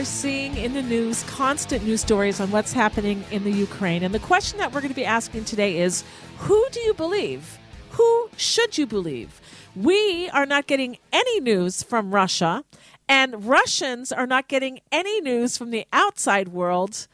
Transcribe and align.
Are 0.00 0.04
seeing 0.04 0.56
in 0.56 0.72
the 0.72 0.80
news 0.80 1.22
constant 1.24 1.84
news 1.84 2.00
stories 2.00 2.40
on 2.40 2.50
what's 2.50 2.72
happening 2.72 3.22
in 3.30 3.44
the 3.44 3.52
Ukraine. 3.52 4.02
And 4.02 4.14
the 4.14 4.18
question 4.18 4.58
that 4.58 4.72
we're 4.72 4.80
going 4.80 4.94
to 4.94 4.96
be 4.96 5.04
asking 5.04 5.44
today 5.44 5.76
is 5.76 6.04
who 6.38 6.66
do 6.72 6.80
you 6.80 6.94
believe? 6.94 7.58
Who 7.90 8.30
should 8.34 8.78
you 8.78 8.86
believe? 8.86 9.42
We 9.76 10.30
are 10.30 10.46
not 10.46 10.66
getting 10.66 10.96
any 11.12 11.40
news 11.40 11.82
from 11.82 12.14
Russia, 12.14 12.64
and 13.10 13.44
Russians 13.44 14.10
are 14.10 14.26
not 14.26 14.48
getting 14.48 14.80
any 14.90 15.20
news 15.20 15.58
from 15.58 15.70
the 15.70 15.84
outside 15.92 16.48
world. 16.48 17.06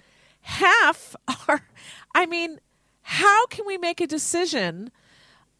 Half 0.42 1.16
are, 1.48 1.66
I 2.14 2.24
mean, 2.27 2.60
how 3.02 3.46
can 3.46 3.66
we 3.66 3.78
make 3.78 4.00
a 4.00 4.06
decision 4.06 4.92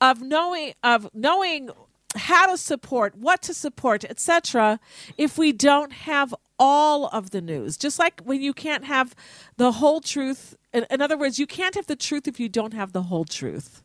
of 0.01 0.23
knowing 0.23 0.75
of 0.85 1.11
knowing 1.13 1.71
how 2.15 2.47
to 2.47 2.57
support, 2.57 3.17
what 3.17 3.43
to 3.43 3.53
support, 3.53 4.05
etc., 4.05 4.79
if 5.19 5.37
we 5.37 5.53
don't 5.53 5.93
have 5.93 6.33
all 6.59 7.07
of 7.09 7.31
the 7.31 7.41
news. 7.41 7.77
Just 7.77 7.99
like 7.99 8.21
when 8.25 8.41
you 8.41 8.53
can't 8.53 8.85
have 8.85 9.15
the 9.57 9.73
whole 9.73 10.01
truth. 10.01 10.57
In, 10.73 10.87
in, 10.91 11.01
other 11.01 11.17
words, 11.17 11.39
you 11.39 11.47
can't 11.47 11.75
have 11.75 11.87
the 11.87 11.97
truth 11.97 12.27
if 12.27 12.41
you 12.41 12.49
don't 12.49 12.75
have 12.75 12.93
the 12.93 13.05
whole 13.05 13.25
truth. 13.25 13.83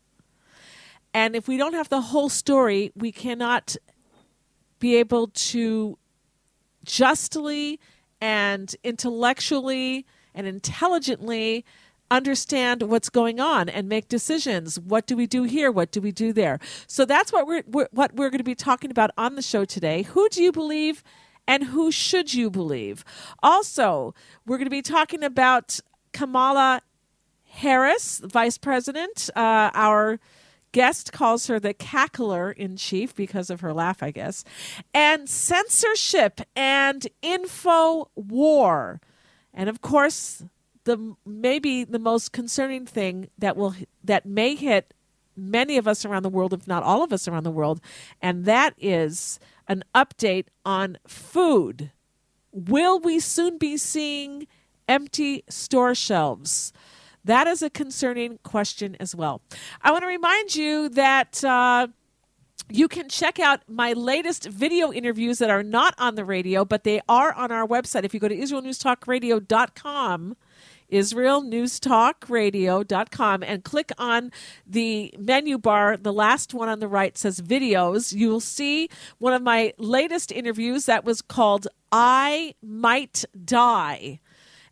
And 1.14 1.36
if 1.36 1.46
we 1.46 1.56
don't 1.56 1.74
have 1.74 1.88
the 1.88 2.00
whole 2.00 2.28
story, 2.28 2.92
we 2.94 3.12
cannot 3.12 3.76
be 4.78 4.96
able 4.96 5.28
to 5.28 5.98
justly 6.84 7.78
and 8.20 8.74
intellectually 8.82 10.06
and 10.34 10.46
intelligently 10.46 11.64
understand 12.10 12.82
what's 12.82 13.08
going 13.08 13.40
on 13.40 13.68
and 13.68 13.88
make 13.88 14.08
decisions. 14.08 14.78
What 14.78 15.06
do 15.06 15.16
we 15.16 15.26
do 15.26 15.44
here? 15.44 15.70
What 15.72 15.90
do 15.90 16.00
we 16.00 16.12
do 16.12 16.32
there? 16.32 16.58
So 16.86 17.04
that's 17.04 17.32
what 17.32 17.46
we're, 17.46 17.62
we're 17.66 17.88
what 17.90 18.14
we're 18.14 18.28
going 18.28 18.38
to 18.38 18.44
be 18.44 18.54
talking 18.54 18.90
about 18.90 19.10
on 19.16 19.34
the 19.34 19.42
show 19.42 19.64
today. 19.64 20.02
Who 20.02 20.28
do 20.28 20.42
you 20.42 20.52
believe 20.52 21.02
and 21.52 21.64
who 21.64 21.92
should 21.92 22.32
you 22.32 22.48
believe? 22.48 23.04
Also, 23.42 24.14
we're 24.46 24.56
going 24.56 24.64
to 24.64 24.70
be 24.70 24.80
talking 24.80 25.22
about 25.22 25.80
Kamala 26.14 26.80
Harris, 27.44 28.22
Vice 28.24 28.56
President. 28.56 29.28
Uh, 29.36 29.68
our 29.74 30.18
guest 30.72 31.12
calls 31.12 31.48
her 31.48 31.60
the 31.60 31.74
cackler 31.74 32.56
in 32.56 32.78
chief 32.78 33.14
because 33.14 33.50
of 33.50 33.60
her 33.60 33.74
laugh, 33.74 34.02
I 34.02 34.12
guess. 34.12 34.44
And 34.94 35.28
censorship 35.28 36.40
and 36.56 37.06
info 37.20 38.08
war. 38.14 39.02
And 39.52 39.68
of 39.68 39.82
course, 39.82 40.42
the 40.84 41.16
maybe 41.26 41.84
the 41.84 41.98
most 41.98 42.32
concerning 42.32 42.86
thing 42.86 43.28
that 43.36 43.58
will 43.58 43.74
that 44.02 44.24
may 44.24 44.54
hit 44.54 44.94
many 45.36 45.76
of 45.76 45.86
us 45.86 46.06
around 46.06 46.22
the 46.22 46.30
world, 46.30 46.54
if 46.54 46.66
not 46.66 46.82
all 46.82 47.04
of 47.04 47.12
us 47.12 47.28
around 47.28 47.44
the 47.44 47.50
world, 47.50 47.82
and 48.22 48.46
that 48.46 48.72
is 48.78 49.38
an 49.68 49.84
update 49.94 50.46
on 50.64 50.98
food. 51.06 51.92
Will 52.52 53.00
we 53.00 53.20
soon 53.20 53.58
be 53.58 53.76
seeing 53.76 54.46
empty 54.88 55.44
store 55.48 55.94
shelves? 55.94 56.72
That 57.24 57.46
is 57.46 57.62
a 57.62 57.70
concerning 57.70 58.38
question 58.42 58.96
as 58.98 59.14
well. 59.14 59.42
I 59.80 59.92
want 59.92 60.02
to 60.02 60.08
remind 60.08 60.54
you 60.54 60.88
that. 60.90 61.42
Uh, 61.44 61.88
you 62.70 62.86
can 62.88 63.08
check 63.08 63.38
out 63.38 63.60
my 63.68 63.92
latest 63.92 64.46
video 64.46 64.92
interviews 64.92 65.38
that 65.38 65.50
are 65.50 65.62
not 65.62 65.94
on 65.98 66.14
the 66.14 66.24
radio, 66.24 66.64
but 66.64 66.84
they 66.84 67.02
are 67.08 67.34
on 67.34 67.52
our 67.52 67.66
website. 67.66 68.04
If 68.04 68.14
you 68.14 68.20
go 68.20 68.28
to 68.28 68.36
IsraelNewsTalkRadio.com, 68.36 70.36
israelnewstalkradio.com 70.92 73.42
and 73.42 73.64
click 73.64 73.90
on 73.98 74.30
the 74.66 75.14
menu 75.18 75.58
bar. 75.58 75.96
The 75.96 76.12
last 76.12 76.54
one 76.54 76.68
on 76.68 76.78
the 76.80 76.88
right 76.88 77.16
says 77.18 77.40
videos. 77.40 78.12
You 78.12 78.28
will 78.28 78.40
see 78.40 78.90
one 79.18 79.32
of 79.32 79.42
my 79.42 79.72
latest 79.78 80.30
interviews 80.30 80.86
that 80.86 81.04
was 81.04 81.22
called 81.22 81.66
I 81.90 82.54
Might 82.62 83.24
Die. 83.44 84.20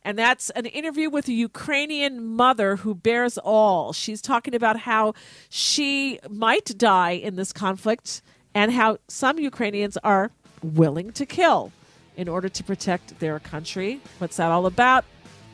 And 0.03 0.19
that's 0.19 0.48
an 0.50 0.66
interview 0.66 1.10
with 1.10 1.28
a 1.28 1.32
Ukrainian 1.32 2.25
mother 2.25 2.76
who 2.76 2.94
bears 2.94 3.36
all. 3.36 3.92
She's 3.92 4.22
talking 4.22 4.54
about 4.54 4.78
how 4.80 5.12
she 5.50 6.19
might 6.30 6.78
die 6.78 7.10
in 7.10 7.36
this 7.36 7.53
conflict 7.53 8.22
and 8.54 8.72
how 8.72 8.97
some 9.09 9.38
Ukrainians 9.38 9.98
are 9.98 10.30
willing 10.62 11.12
to 11.12 11.26
kill 11.26 11.72
in 12.16 12.28
order 12.28 12.48
to 12.48 12.64
protect 12.64 13.20
their 13.20 13.38
country. 13.38 14.00
What's 14.19 14.38
that 14.38 14.50
all 14.50 14.66
about? 14.66 15.04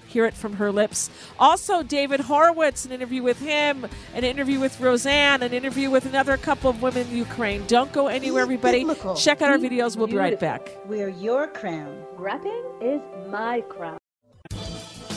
Hear 0.06 0.26
it 0.26 0.34
from 0.34 0.54
her 0.54 0.72
lips. 0.72 1.10
Also, 1.38 1.82
David 1.82 2.20
Horowitz, 2.20 2.84
an 2.84 2.92
interview 2.92 3.22
with 3.22 3.40
him, 3.40 3.86
an 4.14 4.24
interview 4.24 4.60
with 4.60 4.80
Roseanne, 4.80 5.42
an 5.42 5.52
interview 5.52 5.90
with 5.90 6.06
another 6.06 6.36
couple 6.36 6.70
of 6.70 6.82
women 6.82 7.06
in 7.08 7.16
Ukraine. 7.16 7.64
Don't 7.66 7.92
go 7.92 8.08
anywhere, 8.08 8.42
everybody. 8.42 8.84
Check 9.16 9.42
out 9.42 9.50
our 9.50 9.58
videos. 9.58 9.96
We'll 9.96 10.06
be 10.06 10.16
right 10.16 10.38
back. 10.38 10.70
We're 10.86 11.08
your 11.08 11.48
crown. 11.48 12.02
Rapping 12.16 12.64
is 12.80 13.00
my 13.30 13.62
crown. 13.68 13.98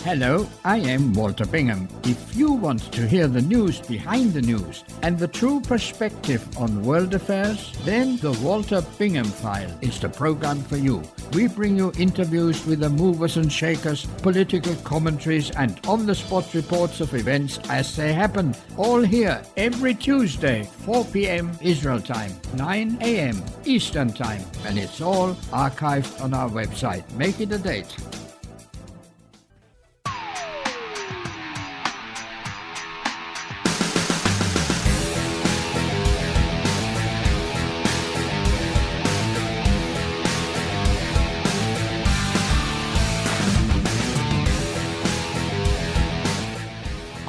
Hello, 0.06 0.48
I 0.64 0.78
am 0.78 1.14
Walter 1.14 1.46
Bingham. 1.46 1.90
If 2.06 2.34
you 2.34 2.54
want 2.54 2.90
to 2.94 3.06
hear 3.06 3.28
the 3.28 3.42
news 3.42 3.82
behind 3.82 4.32
the 4.32 4.42
news 4.42 4.86
and 5.02 5.20
the 5.20 5.28
true 5.28 5.60
perspective 5.60 6.42
on 6.58 6.84
world 6.84 7.14
affairs, 7.14 7.78
then 7.84 8.16
the 8.16 8.32
Walter 8.42 8.82
Bingham 8.98 9.26
File 9.26 9.78
is 9.82 10.00
the 10.00 10.08
program 10.08 10.64
for 10.64 10.78
you. 10.78 11.04
We 11.34 11.50
bring 11.50 11.76
you 11.76 11.92
interviews 11.98 12.66
with 12.66 12.80
the 12.80 12.90
movers 12.90 13.36
and 13.36 13.52
shakers, 13.52 14.06
political 14.24 14.74
commentaries, 14.78 15.52
and 15.52 15.78
on 15.86 16.06
the 16.06 16.16
spot 16.16 16.54
reports 16.54 17.02
of 17.02 17.14
events 17.14 17.60
as 17.70 17.94
they 17.98 18.14
happen. 18.14 18.56
All 18.78 19.02
here 19.02 19.42
every 19.58 19.96
Tuesday, 19.96 20.64
4 20.86 21.04
p.m. 21.06 21.52
Israel 21.60 22.00
time, 22.00 22.32
9 22.56 23.00
a.m. 23.02 23.44
Eastern 23.66 24.14
time, 24.14 24.46
and 24.66 24.80
it's 24.80 25.02
all 25.02 25.34
archived 25.52 26.22
on 26.22 26.34
our 26.34 26.50
website. 26.50 27.04
Make 27.16 27.42
it 27.42 27.52
a 27.52 27.58
date. 27.58 27.94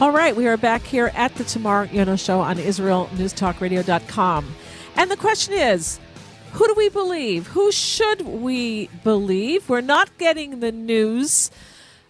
All 0.01 0.13
right, 0.13 0.35
we 0.35 0.49
are 0.49 0.57
back 0.57 0.81
here 0.81 1.13
at 1.15 1.35
the 1.35 1.45
Tamar 1.45 1.85
Yonah 1.93 2.17
Show 2.17 2.41
on 2.41 2.57
IsraelNewsTalkRadio.com. 2.57 4.55
And 4.97 5.11
the 5.11 5.17
question 5.19 5.53
is 5.53 6.01
who 6.53 6.67
do 6.67 6.73
we 6.75 6.89
believe? 6.89 7.49
Who 7.49 7.71
should 7.71 8.23
we 8.23 8.89
believe? 9.05 9.69
We're 9.69 9.83
not 9.83 10.17
getting 10.17 10.61
the 10.61 10.73
news 10.73 11.51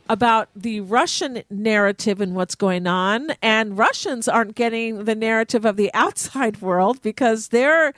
about 0.09 0.51
the 0.55 0.83
Russian 0.83 1.43
narrative 1.51 2.21
and 2.21 2.37
what's 2.37 2.55
going 2.55 2.87
on, 2.87 3.33
and 3.43 3.77
Russians 3.77 4.29
aren't 4.29 4.55
getting 4.55 5.03
the 5.03 5.17
narrative 5.17 5.65
of 5.65 5.77
the 5.77 5.93
outside 5.93 6.63
world 6.63 7.03
because 7.03 7.49
their 7.49 7.93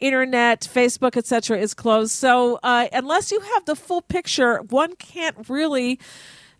internet, 0.00 0.62
Facebook, 0.62 1.16
etc., 1.16 1.60
is 1.60 1.72
closed. 1.72 2.10
So 2.10 2.58
uh, 2.64 2.88
unless 2.92 3.30
you 3.30 3.38
have 3.38 3.64
the 3.64 3.76
full 3.76 4.02
picture, 4.02 4.56
one 4.56 4.96
can't 4.96 5.48
really 5.48 6.00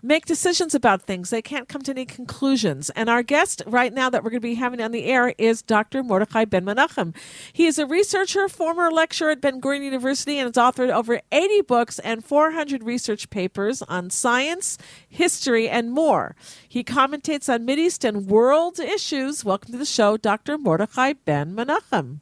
make 0.03 0.27
decisions 0.27 0.75
about 0.75 1.03
things. 1.03 1.31
They 1.31 1.43
can't 1.43 1.69
come 1.69 1.83
to 1.83 1.91
any 1.91 2.05
conclusions. 2.05 2.91
And 2.91 3.09
our 3.09 3.23
guest 3.23 3.63
right 3.67 3.93
now 3.93 4.11
that 4.11 4.23
we're 4.23 4.31
going 4.31 4.41
to 4.41 4.49
be 4.49 4.55
having 4.55 4.81
on 4.81 4.93
the 4.93 5.05
air 5.05 5.35
is 5.39 5.63
Dr. 5.63 6.03
Mordechai 6.03 6.45
Ben 6.45 6.65
Menachem. 6.65 7.15
He 7.53 7.67
is 7.67 7.79
a 7.79 7.87
researcher, 7.87 8.49
former 8.49 8.91
lecturer 8.91 9.31
at 9.31 9.41
Ben 9.41 9.61
Gurion 9.61 9.83
University, 9.85 10.39
and 10.39 10.47
has 10.47 10.63
authored 10.63 10.93
over 10.93 11.21
80 11.33 11.63
books 11.63 11.99
and 11.99 12.25
400 12.25 12.83
research 12.83 13.31
papers 13.31 13.83
on 13.83 14.11
science, 14.11 14.79
history, 15.09 15.69
and 15.69 15.91
more. 15.91 16.37
He 16.69 16.85
commentates 16.85 17.53
on 17.53 17.67
Mideast 17.67 18.05
and 18.05 18.27
world 18.27 18.79
issues. 18.79 19.45
Welcome 19.45 19.73
to 19.73 19.79
the 19.79 19.85
show, 19.85 20.17
Dr. 20.17 20.59
Mordechai 20.59 21.15
Ben 21.15 21.55
Menachem. 21.55 22.21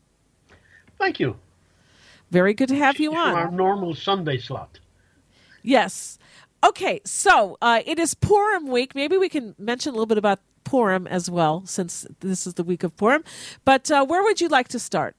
Thank 0.98 1.20
you. 1.20 1.36
Very 2.30 2.54
good 2.54 2.68
to 2.68 2.76
have 2.76 2.98
you 2.98 3.14
on. 3.14 3.34
Our 3.34 3.50
normal 3.50 3.94
Sunday 3.94 4.38
slot. 4.38 4.78
Yes. 5.62 6.18
Okay, 6.64 7.02
so 7.04 7.58
uh, 7.60 7.82
it 7.84 7.98
is 7.98 8.14
Purim 8.14 8.68
week. 8.68 8.94
Maybe 8.94 9.18
we 9.18 9.28
can 9.28 9.54
mention 9.58 9.90
a 9.90 9.92
little 9.92 10.06
bit 10.06 10.16
about 10.16 10.40
Purim 10.64 11.06
as 11.06 11.30
well, 11.30 11.66
since 11.66 12.06
this 12.20 12.46
is 12.46 12.54
the 12.54 12.64
week 12.64 12.82
of 12.82 12.96
Purim. 12.96 13.22
But 13.66 13.90
uh, 13.90 14.06
where 14.06 14.22
would 14.22 14.40
you 14.40 14.48
like 14.48 14.68
to 14.68 14.78
start? 14.78 15.14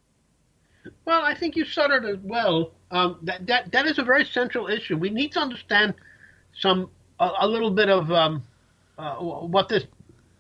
Well, 1.05 1.21
I 1.21 1.35
think 1.35 1.55
you 1.55 1.63
started 1.63 2.03
as 2.03 2.17
well. 2.23 2.71
Um, 2.89 3.19
that 3.23 3.45
that 3.45 3.71
that 3.71 3.85
is 3.85 3.99
a 3.99 4.03
very 4.03 4.25
central 4.25 4.67
issue. 4.67 4.97
We 4.97 5.11
need 5.11 5.33
to 5.33 5.39
understand 5.39 5.93
some 6.57 6.89
a, 7.19 7.29
a 7.41 7.47
little 7.47 7.71
bit 7.71 7.89
of 7.89 8.11
um, 8.11 8.43
uh, 8.97 9.15
what 9.17 9.69
this 9.69 9.83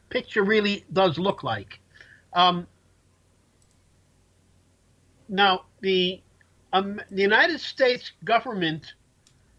picture 0.09 0.43
really 0.43 0.85
does 0.91 1.19
look 1.19 1.43
like. 1.43 1.79
Um, 2.33 2.65
now, 5.29 5.65
the 5.81 6.21
um, 6.73 6.99
the 7.11 7.21
United 7.21 7.59
States 7.59 8.11
government 8.23 8.93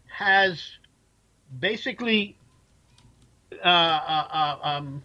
has 0.07 0.61
basically, 1.59 2.37
uh, 3.63 3.67
uh, 3.67 4.27
uh, 4.31 4.57
um, 4.61 5.03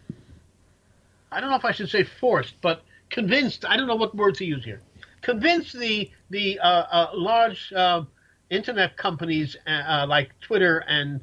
I 1.30 1.40
don't 1.40 1.50
know 1.50 1.56
if 1.56 1.64
I 1.64 1.72
should 1.72 1.88
say 1.88 2.04
forced, 2.04 2.54
but 2.60 2.82
convinced. 3.10 3.64
I 3.64 3.76
don't 3.76 3.86
know 3.86 3.96
what 3.96 4.14
word 4.14 4.34
to 4.36 4.44
use 4.44 4.64
here. 4.64 4.80
Convinced 5.22 5.78
the 5.78 6.10
the 6.30 6.58
uh, 6.58 6.66
uh, 6.68 7.10
large 7.14 7.72
internet 8.50 8.96
companies 8.96 9.56
like 9.66 10.38
Twitter 10.40 10.78
and 10.88 11.20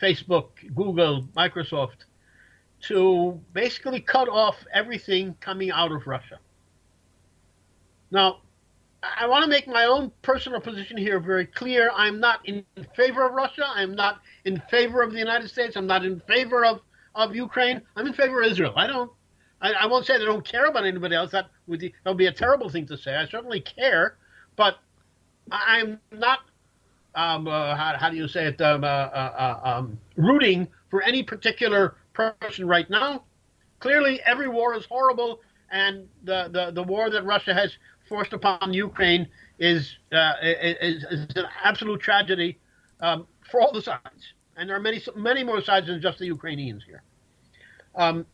Facebook, 0.00 0.48
Google, 0.74 1.22
Microsoft 1.36 2.04
to 2.82 3.38
basically 3.52 4.00
cut 4.00 4.28
off 4.28 4.56
everything 4.72 5.36
coming 5.40 5.70
out 5.70 5.92
of 5.92 6.06
Russia. 6.06 6.38
Now, 8.10 8.38
I 9.02 9.26
want 9.26 9.44
to 9.44 9.50
make 9.50 9.66
my 9.66 9.84
own 9.86 10.12
personal 10.22 10.60
position 10.60 10.96
here 10.96 11.20
very 11.20 11.46
clear. 11.46 11.90
I'm 11.94 12.20
not 12.20 12.46
in 12.46 12.64
favor 12.94 13.26
of 13.26 13.32
Russia. 13.32 13.64
I'm 13.66 13.94
not 13.94 14.20
in 14.44 14.62
favor 14.70 15.02
of 15.02 15.12
the 15.12 15.18
United 15.18 15.48
States. 15.48 15.76
I'm 15.76 15.86
not 15.86 16.04
in 16.04 16.20
favor 16.20 16.64
of, 16.66 16.80
of 17.14 17.34
Ukraine. 17.34 17.80
I'm 17.96 18.06
in 18.06 18.12
favor 18.12 18.42
of 18.42 18.50
Israel. 18.50 18.74
I 18.76 18.86
don't. 18.86 19.10
I, 19.62 19.72
I 19.72 19.86
won't 19.86 20.06
say 20.06 20.14
I 20.14 20.18
don't 20.18 20.44
care 20.44 20.66
about 20.66 20.86
anybody 20.86 21.14
else. 21.14 21.30
That 21.32 21.50
would 21.66 21.80
that 21.80 21.92
would 22.04 22.16
be 22.16 22.26
a 22.26 22.32
terrible 22.32 22.68
thing 22.68 22.86
to 22.86 22.96
say. 22.96 23.14
I 23.14 23.26
certainly 23.26 23.60
care, 23.60 24.16
but 24.56 24.76
I'm 25.50 26.00
not. 26.12 26.40
Um, 27.14 27.48
uh, 27.48 27.74
how, 27.74 27.96
how, 27.98 28.10
do 28.10 28.16
you 28.16 28.28
say 28.28 28.46
it? 28.46 28.60
Um, 28.60 28.84
uh, 28.84 28.86
uh, 28.86 29.58
uh 29.64 29.68
um, 29.68 29.98
rooting 30.16 30.68
for 30.90 31.02
any 31.02 31.22
particular 31.22 31.96
person 32.12 32.66
right 32.66 32.88
now. 32.88 33.24
Clearly, 33.80 34.20
every 34.24 34.48
war 34.48 34.74
is 34.74 34.84
horrible, 34.84 35.40
and 35.70 36.06
the, 36.24 36.48
the, 36.52 36.70
the 36.70 36.82
war 36.82 37.10
that 37.10 37.24
Russia 37.24 37.54
has 37.54 37.72
forced 38.10 38.32
upon 38.32 38.74
Ukraine 38.74 39.28
is, 39.60 39.96
uh, 40.12 40.32
is, 40.42 41.04
is, 41.04 41.36
an 41.36 41.46
absolute 41.62 42.00
tragedy 42.00 42.58
um, 42.98 43.26
for 43.48 43.62
all 43.62 43.72
the 43.72 43.80
sides. 43.80 44.34
And 44.56 44.68
there 44.68 44.76
are 44.76 44.80
many, 44.80 45.00
many 45.14 45.44
more 45.44 45.62
sides 45.62 45.86
than 45.86 46.02
just 46.02 46.18
the 46.18 46.26
Ukrainians 46.26 46.82
here. 46.84 47.02
Um, 47.94 48.26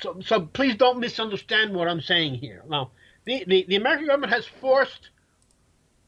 so, 0.00 0.18
so 0.24 0.40
please 0.40 0.74
don't 0.74 0.98
misunderstand 0.98 1.74
what 1.74 1.86
I'm 1.86 2.00
saying 2.00 2.36
here. 2.36 2.62
Now, 2.66 2.92
the, 3.26 3.44
the, 3.46 3.66
the 3.68 3.76
American 3.76 4.06
government 4.06 4.32
has 4.32 4.46
forced 4.46 5.10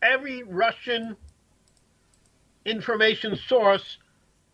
every 0.01 0.43
Russian 0.43 1.17
information 2.65 3.37
source 3.47 3.99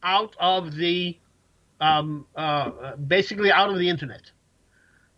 out 0.02 0.34
of 0.40 0.74
the 0.74 1.16
um, 1.80 2.26
uh, 2.34 2.96
basically 2.96 3.52
out 3.52 3.70
of 3.70 3.78
the 3.78 3.88
internet. 3.88 4.22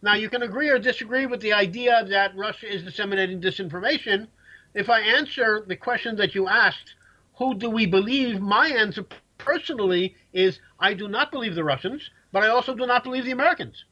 Now, 0.06 0.14
you 0.14 0.30
can 0.30 0.42
agree 0.42 0.68
or 0.68 0.78
disagree 0.78 1.26
with 1.26 1.40
the 1.40 1.52
idea 1.52 2.04
that 2.04 2.36
Russia 2.36 2.72
is 2.72 2.84
disseminating 2.84 3.40
disinformation. 3.40 4.28
If 4.72 4.88
I 4.88 5.00
answer 5.00 5.64
the 5.66 5.74
question 5.74 6.14
that 6.14 6.32
you 6.32 6.46
asked, 6.46 6.94
who 7.34 7.54
do 7.54 7.68
we 7.68 7.86
believe? 7.86 8.40
My 8.40 8.68
answer 8.68 9.04
personally 9.36 10.14
is 10.32 10.60
I 10.78 10.94
do 10.94 11.08
not 11.08 11.32
believe 11.32 11.56
the 11.56 11.64
Russians, 11.64 12.08
but 12.30 12.44
I 12.44 12.50
also 12.50 12.72
do 12.72 12.86
not 12.86 13.02
believe 13.02 13.24
the 13.24 13.32
Americans. 13.32 13.84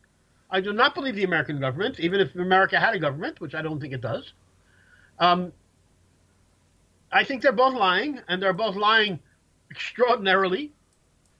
I 0.53 0.61
do 0.61 0.73
not 0.73 0.95
believe 0.95 1.17
the 1.17 1.25
American 1.25 1.59
government, 1.59 1.99
even 1.99 2.21
if 2.21 2.33
America 2.37 2.79
had 2.79 2.95
a 2.95 3.01
government, 3.01 3.41
which 3.41 3.57
I 3.57 3.63
don't 3.63 3.81
think 3.81 3.93
it 3.93 4.01
does. 4.01 4.35
Um, 5.19 5.53
I 7.11 7.25
think 7.25 7.43
they're 7.43 7.51
both 7.51 7.75
lying, 7.75 8.21
and 8.29 8.41
they're 8.41 8.53
both 8.53 8.77
lying 8.77 9.19
extraordinarily. 9.69 10.71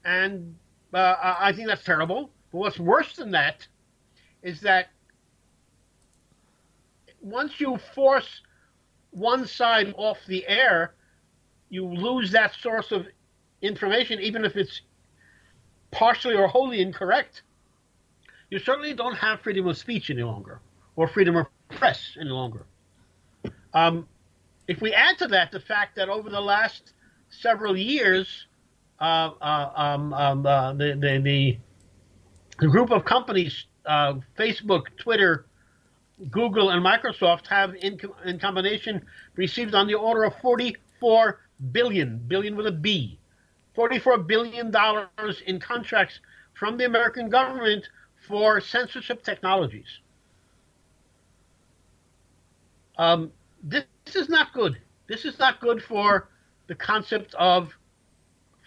And 0.03 0.53
uh, 0.93 1.15
I 1.39 1.53
think 1.53 1.69
that's 1.69 1.85
terrible. 1.85 2.29
But 2.51 2.57
what's 2.57 2.77
worse 2.77 3.15
than 3.15 3.31
that 3.31 3.65
is 4.45 4.61
that 4.61 4.89
once 7.19 7.59
you 7.59 7.77
force 7.95 8.41
one 9.09 9.47
side 9.47 9.95
off 9.97 10.19
the 10.27 10.47
air, 10.47 10.93
you 11.69 11.83
lose 11.83 12.31
that 12.31 12.53
source 12.61 12.91
of 12.91 13.07
information, 13.63 14.19
even 14.19 14.45
if 14.45 14.55
it's 14.55 14.81
partially 15.89 16.35
or 16.35 16.47
wholly 16.47 16.79
incorrect. 16.79 17.41
You 18.51 18.59
certainly 18.59 18.93
don't 18.93 19.15
have 19.15 19.41
freedom 19.41 19.67
of 19.67 19.77
speech 19.77 20.11
any 20.11 20.21
longer, 20.21 20.61
or 20.95 21.07
freedom 21.07 21.35
of 21.37 21.47
press 21.69 22.15
any 22.21 22.29
longer. 22.29 22.67
Um, 23.73 24.07
if 24.67 24.79
we 24.79 24.93
add 24.93 25.17
to 25.17 25.27
that 25.29 25.51
the 25.51 25.59
fact 25.59 25.95
that 25.95 26.07
over 26.07 26.29
the 26.29 26.39
last 26.39 26.93
several 27.29 27.75
years, 27.75 28.45
uh, 28.99 29.31
uh, 29.41 29.71
um, 29.75 30.13
um, 30.13 30.45
uh, 30.45 30.73
the, 30.73 30.97
the, 30.99 31.19
the, 31.23 31.57
the, 32.59 32.67
group 32.67 32.91
of 32.91 33.03
companies, 33.03 33.65
Facebook, 33.85 34.83
Twitter, 34.97 35.45
Google, 36.31 36.69
and 36.69 36.83
Microsoft 36.85 37.47
have 37.47 37.75
in, 37.75 37.99
in 38.25 38.39
combination 38.39 39.05
received 39.35 39.75
on 39.75 39.87
the 39.87 39.95
order 39.95 40.23
of 40.23 40.33
44 40.41 41.39
billion, 41.71 42.17
billion 42.27 42.55
with 42.55 42.67
a 42.67 42.71
B, 42.71 43.19
44 43.75 44.19
billion 44.19 44.71
dollars 44.71 45.41
in 45.45 45.59
contracts 45.59 46.19
from 46.53 46.77
the 46.77 46.85
American 46.85 47.29
government 47.29 47.87
for 48.27 48.61
censorship 48.61 49.23
technologies. 49.23 49.99
Um, 52.97 53.31
this, 53.61 53.83
this 54.05 54.15
is 54.15 54.29
not 54.29 54.53
good. 54.53 54.77
This 55.07 55.25
is 55.25 55.37
not 55.37 55.59
good 55.59 55.83
for 55.83 56.29
the 56.67 56.75
concept 56.75 57.35
of 57.35 57.73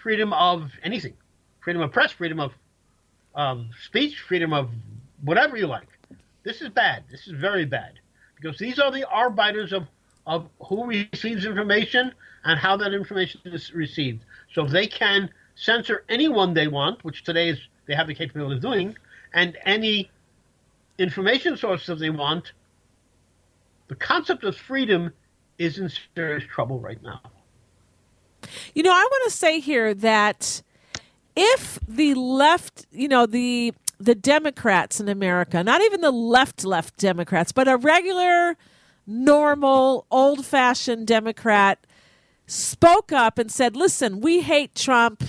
freedom 0.03 0.33
of 0.33 0.71
anything, 0.83 1.15
freedom 1.61 1.83
of 1.83 1.93
press, 1.93 2.13
freedom 2.13 2.39
of 2.39 2.53
um, 3.35 3.71
speech, 3.85 4.21
freedom 4.21 4.53
of 4.53 4.71
whatever 5.23 5.57
you 5.57 5.67
like. 5.67 5.89
This 6.45 6.63
is 6.63 6.69
bad. 6.69 7.05
This 7.11 7.27
is 7.27 7.33
very 7.33 7.65
bad 7.65 8.01
because 8.37 8.59
these 8.59 8.79
are 8.79 8.91
the 8.91 9.09
arbiters 9.09 9.73
of 9.73 9.87
of 10.27 10.47
who 10.61 10.85
receives 10.85 11.47
information 11.47 12.13
and 12.45 12.59
how 12.59 12.77
that 12.77 12.93
information 12.93 13.41
is 13.47 13.73
received. 13.73 14.25
So 14.53 14.65
if 14.67 14.71
they 14.71 14.87
can 14.87 15.31
censor 15.55 16.05
anyone 16.11 16.53
they 16.53 16.69
want, 16.69 17.03
which 17.03 17.25
today 17.25 17.49
is 17.49 17.59
they 17.87 17.95
have 17.95 18.07
the 18.07 18.15
capability 18.15 18.57
of 18.57 18.63
doing, 18.63 18.97
and 19.33 19.57
any 19.65 20.11
information 20.99 21.57
source 21.57 21.87
that 21.87 21.99
they 21.99 22.11
want. 22.11 22.53
The 23.89 23.95
concept 23.95 24.45
of 24.45 24.57
freedom 24.57 25.13
is 25.57 25.79
in 25.79 25.91
serious 26.15 26.45
trouble 26.45 26.79
right 26.81 27.03
now. 27.03 27.21
You 28.75 28.83
know, 28.83 28.93
I 28.93 29.09
want 29.11 29.31
to 29.31 29.37
say 29.37 29.61
here 29.61 29.95
that 29.95 30.63
if 31.35 31.79
the 31.89 32.15
left, 32.15 32.87
you 32.93 33.09
know, 33.09 33.27
the 33.27 33.73
the 33.99 34.15
Democrats 34.15 35.01
in 35.01 35.09
America, 35.09 35.63
not 35.63 35.83
even 35.83 36.01
the 36.01 36.11
left 36.11 36.65
left 36.65 36.97
Democrats, 36.99 37.53
but 37.53 37.69
a 37.69 37.77
regular 37.77 38.57
normal 39.07 40.07
old-fashioned 40.11 41.07
Democrat 41.07 41.87
spoke 42.47 43.13
up 43.13 43.39
and 43.39 43.51
said, 43.51 43.77
"Listen, 43.77 44.21
we 44.21 44.41
hate 44.41 44.75
Trump." 44.75 45.25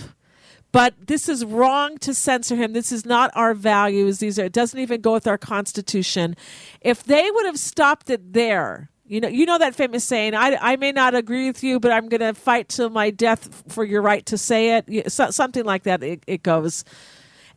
But 0.71 1.07
this 1.07 1.27
is 1.27 1.43
wrong 1.43 1.97
to 1.97 2.13
censor 2.13 2.55
him. 2.55 2.73
This 2.73 2.91
is 2.91 3.03
not 3.03 3.31
our 3.33 3.55
values. 3.55 4.19
These 4.19 4.37
are 4.37 4.45
it 4.45 4.53
doesn't 4.53 4.79
even 4.79 5.01
go 5.01 5.13
with 5.13 5.25
our 5.25 5.37
constitution. 5.37 6.35
If 6.81 7.03
they 7.03 7.31
would 7.31 7.47
have 7.47 7.57
stopped 7.57 8.11
it 8.11 8.33
there, 8.33 8.89
you 9.09 9.19
know, 9.19 9.27
you 9.27 9.47
know 9.47 9.57
that 9.57 9.73
famous 9.73 10.03
saying, 10.03 10.35
I, 10.35 10.55
I 10.61 10.75
may 10.75 10.91
not 10.91 11.15
agree 11.15 11.47
with 11.47 11.63
you, 11.63 11.79
but 11.79 11.91
I'm 11.91 12.07
going 12.09 12.21
to 12.21 12.35
fight 12.35 12.69
till 12.69 12.91
my 12.91 13.09
death 13.09 13.63
for 13.67 13.83
your 13.83 14.03
right 14.03 14.23
to 14.27 14.37
say 14.37 14.77
it. 14.77 15.11
So, 15.11 15.31
something 15.31 15.65
like 15.65 15.83
that, 15.83 16.03
it, 16.03 16.23
it 16.27 16.43
goes. 16.43 16.85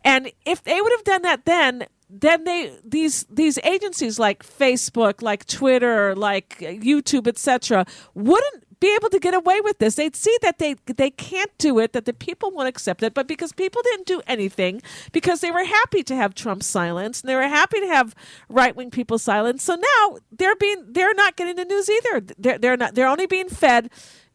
And 0.05 0.31
if 0.45 0.63
they 0.63 0.81
would 0.81 0.93
have 0.93 1.05
done 1.05 1.23
that 1.23 1.45
then, 1.45 1.87
then 2.09 2.45
they 2.45 2.77
these 2.85 3.25
these 3.31 3.59
agencies 3.65 4.19
like 4.19 4.45
Facebook, 4.45 5.23
like 5.23 5.47
Twitter, 5.47 6.15
like 6.15 6.59
YouTube, 6.59 7.27
etc., 7.27 7.87
wouldn't 8.15 8.65
be 8.83 8.95
able 8.97 9.09
to 9.11 9.21
get 9.21 9.33
away 9.33 9.61
with 9.61 9.79
this. 9.79 9.95
They'd 9.95 10.17
see 10.17 10.37
that 10.43 10.59
they 10.59 10.75
they 10.87 11.11
can't 11.11 11.57
do 11.57 11.79
it, 11.79 11.93
that 11.93 12.05
the 12.05 12.13
people 12.13 12.51
won't 12.51 12.69
accept 12.69 13.03
it, 13.03 13.15
but 13.15 13.29
because 13.29 13.53
people 13.53 13.81
didn't 13.83 14.07
do 14.07 14.21
anything, 14.27 14.83
because 15.13 15.41
they 15.41 15.53
were 15.53 15.65
happy 15.65 16.03
to 16.03 16.17
have 16.17 16.35
Trump 16.35 16.63
silence 16.65 17.21
and 17.21 17.31
they 17.31 17.37
were 17.37 17.43
happy 17.43 17.81
to 17.81 17.87
have 17.87 18.15
right 18.49 18.75
wing 18.75 18.91
people 18.91 19.19
silence. 19.19 19.63
So 19.63 19.77
now 19.77 20.19
they're 20.33 20.57
being 20.57 20.85
they're 20.89 21.15
not 21.15 21.37
getting 21.37 21.57
the 21.57 21.65
news 21.65 21.89
either. 21.89 22.27
They're 22.37 22.59
they're 22.59 22.77
not 22.77 22.95
they're 22.95 23.07
only 23.07 23.27
being 23.27 23.49
fed 23.49 23.89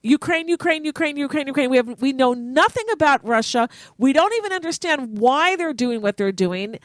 Ukraine, 0.07 0.47
Ukraine, 0.47 0.85
Ukraine, 0.85 1.17
Ukraine, 1.17 1.47
Ukraine. 1.47 1.69
We 1.69 1.77
have 1.77 2.01
we 2.01 2.13
know 2.13 2.33
nothing 2.33 2.85
about 2.91 3.25
Russia. 3.25 3.67
We 3.97 4.13
don't 4.13 4.33
even 4.35 4.53
understand 4.53 5.17
why 5.19 5.55
they're 5.55 5.73
doing 5.73 6.01
what 6.01 6.17
they're 6.17 6.31
doing. 6.31 6.79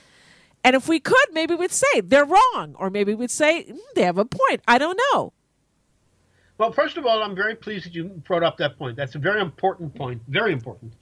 And 0.64 0.76
if 0.76 0.88
we 0.88 1.00
could, 1.00 1.28
maybe 1.32 1.54
we'd 1.54 1.72
say 1.72 2.00
they're 2.02 2.24
wrong, 2.24 2.74
or 2.78 2.90
maybe 2.90 3.14
we'd 3.14 3.30
say 3.30 3.64
mm, 3.64 3.78
they 3.94 4.02
have 4.02 4.18
a 4.18 4.24
point. 4.24 4.60
I 4.66 4.78
don't 4.78 4.98
know. 5.12 5.32
Well, 6.58 6.72
first 6.72 6.96
of 6.96 7.06
all, 7.06 7.22
I'm 7.22 7.34
very 7.34 7.54
pleased 7.54 7.86
that 7.86 7.94
you 7.94 8.04
brought 8.04 8.42
up 8.42 8.56
that 8.58 8.78
point. 8.78 8.96
That's 8.96 9.14
a 9.14 9.18
very 9.18 9.40
important 9.40 9.94
point. 9.94 10.22
Very 10.28 10.52
important. 10.52 10.92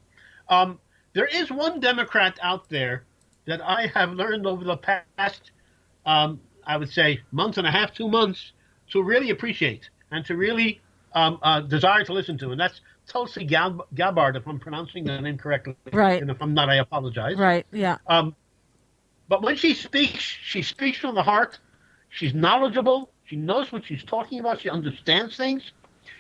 Um, 0.49 0.79
there 1.13 1.27
is 1.27 1.51
one 1.51 1.81
Democrat 1.81 2.39
out 2.43 2.69
there 2.69 3.05
that 3.47 3.61
I 3.61 3.87
have 3.89 4.13
learned 4.13 4.47
over 4.47 4.65
the 4.65 4.77
past, 4.77 5.51
um, 6.07 6.41
I 6.67 6.77
would 6.77 6.91
say, 6.91 7.21
month 7.33 7.59
and 7.59 7.67
a 7.67 7.71
half, 7.71 7.93
two 7.93 8.09
months, 8.09 8.53
to 8.93 9.03
really 9.03 9.31
appreciate 9.31 9.91
and 10.11 10.25
to 10.27 10.37
really 10.37 10.81
um, 11.13 11.39
uh, 11.43 11.61
desire 11.61 12.05
to 12.05 12.13
listen 12.13 12.39
to, 12.39 12.51
and 12.51 12.61
that's 12.61 12.81
Tulsi 13.07 13.45
Gab- 13.45 13.83
Gabbard, 13.95 14.37
if 14.37 14.47
I'm 14.47 14.59
pronouncing 14.59 15.05
that 15.05 15.23
name 15.23 15.39
correctly. 15.39 15.77
Right. 15.93 16.21
And 16.21 16.31
if 16.31 16.41
I'm 16.41 16.55
not, 16.55 16.69
I 16.69 16.77
apologize. 16.77 17.37
Right. 17.37 17.67
Yeah. 17.73 17.99
Um, 18.07 18.35
but 19.29 19.43
when 19.43 19.57
she 19.57 19.75
speaks, 19.75 20.23
she 20.23 20.63
speaks 20.63 20.99
from 20.99 21.15
the 21.15 21.23
heart. 21.23 21.59
She's 22.09 22.35
knowledgeable. 22.35 23.11
She 23.25 23.37
knows 23.37 23.71
what 23.71 23.85
she's 23.85 24.03
talking 24.05 24.41
about. 24.41 24.61
She 24.61 24.69
understands 24.69 25.37
things. 25.37 25.73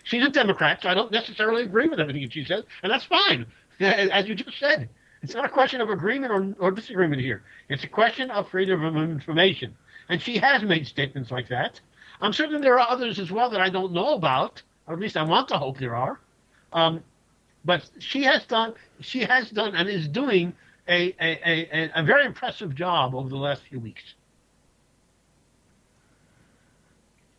She's 0.04 0.24
a 0.24 0.30
Democrat, 0.30 0.82
so 0.82 0.88
I 0.88 0.94
don't 0.94 1.10
necessarily 1.10 1.62
agree 1.62 1.88
with 1.88 2.00
everything 2.00 2.28
she 2.30 2.44
says, 2.44 2.64
and 2.82 2.92
that's 2.92 3.04
fine. 3.04 3.46
As 3.80 4.26
you 4.28 4.34
just 4.34 4.58
said, 4.58 4.88
it's 5.22 5.34
not 5.34 5.44
a 5.44 5.48
question 5.48 5.80
of 5.80 5.90
agreement 5.90 6.32
or, 6.32 6.68
or 6.68 6.70
disagreement 6.70 7.20
here. 7.20 7.42
It's 7.68 7.84
a 7.84 7.88
question 7.88 8.30
of 8.30 8.48
freedom 8.48 8.84
of 8.84 8.96
information. 8.96 9.76
And 10.08 10.20
she 10.20 10.38
has 10.38 10.62
made 10.62 10.86
statements 10.86 11.30
like 11.30 11.48
that. 11.48 11.80
I'm 12.20 12.32
certain 12.32 12.60
there 12.60 12.78
are 12.78 12.88
others 12.88 13.18
as 13.18 13.30
well 13.30 13.50
that 13.50 13.60
I 13.60 13.70
don't 13.70 13.92
know 13.92 14.14
about, 14.14 14.62
or 14.90 14.94
at 14.94 14.98
least 14.98 15.16
I 15.16 15.22
want 15.22 15.46
to 15.48 15.56
hope 15.56 15.78
there 15.78 15.94
are. 15.94 16.18
Um, 16.72 17.02
but 17.64 17.88
she 18.00 18.24
has 18.24 18.44
done, 18.44 18.74
she 19.00 19.20
has 19.20 19.48
done, 19.50 19.76
and 19.76 19.88
is 19.88 20.08
doing 20.08 20.52
a, 20.88 21.14
a, 21.20 21.38
a, 21.46 21.90
a 21.94 22.02
very 22.02 22.26
impressive 22.26 22.74
job 22.74 23.14
over 23.14 23.28
the 23.28 23.36
last 23.36 23.62
few 23.62 23.78
weeks. 23.78 24.02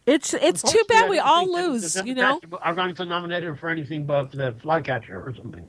It's 0.05 0.34
it's 0.34 0.63
too 0.63 0.84
bad 0.88 1.10
we 1.10 1.20
all 1.20 1.46
that 1.46 1.70
lose. 1.70 1.96
You 2.03 2.15
know. 2.15 2.39
Are 2.62 2.74
going 2.74 2.96
to 2.96 3.05
nominate 3.05 3.43
her 3.43 3.55
for 3.55 3.70
anything 3.70 4.05
but 4.05 4.31
the 4.31 4.55
flycatcher 4.62 5.22
or 5.22 5.34
something. 5.36 5.67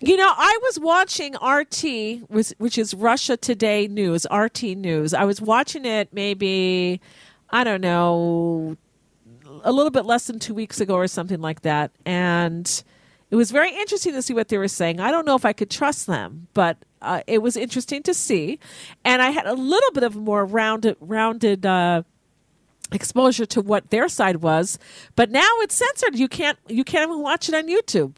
You 0.00 0.16
know, 0.16 0.32
I 0.36 0.58
was 0.62 0.78
watching 0.80 1.34
RT, 1.36 2.28
which 2.58 2.78
is 2.78 2.94
Russia 2.94 3.36
Today 3.36 3.86
News, 3.86 4.26
RT 4.30 4.62
News. 4.62 5.14
I 5.14 5.24
was 5.24 5.40
watching 5.40 5.84
it 5.84 6.08
maybe, 6.12 7.00
I 7.50 7.64
don't 7.64 7.80
know, 7.82 8.76
a 9.64 9.72
little 9.72 9.90
bit 9.90 10.04
less 10.04 10.26
than 10.26 10.38
two 10.38 10.54
weeks 10.54 10.80
ago 10.80 10.94
or 10.94 11.06
something 11.06 11.40
like 11.40 11.62
that, 11.62 11.92
and 12.04 12.82
it 13.30 13.36
was 13.36 13.50
very 13.50 13.70
interesting 13.70 14.12
to 14.14 14.22
see 14.22 14.34
what 14.34 14.48
they 14.48 14.58
were 14.58 14.68
saying. 14.68 15.00
I 15.00 15.10
don't 15.10 15.26
know 15.26 15.36
if 15.36 15.44
I 15.44 15.52
could 15.52 15.70
trust 15.70 16.06
them, 16.06 16.48
but 16.54 16.76
uh, 17.02 17.22
it 17.26 17.42
was 17.42 17.56
interesting 17.56 18.02
to 18.04 18.14
see, 18.14 18.58
and 19.04 19.22
I 19.22 19.30
had 19.30 19.46
a 19.46 19.54
little 19.54 19.92
bit 19.92 20.02
of 20.02 20.16
more 20.16 20.44
rounded 20.44 20.96
rounded. 21.00 21.66
Uh, 21.66 22.02
exposure 22.92 23.46
to 23.46 23.60
what 23.60 23.90
their 23.90 24.08
side 24.08 24.38
was 24.38 24.76
but 25.14 25.30
now 25.30 25.48
it's 25.58 25.76
censored 25.76 26.18
you 26.18 26.26
can't 26.26 26.58
you 26.66 26.82
can't 26.82 27.08
even 27.08 27.22
watch 27.22 27.48
it 27.48 27.54
on 27.54 27.68
youtube 27.68 28.16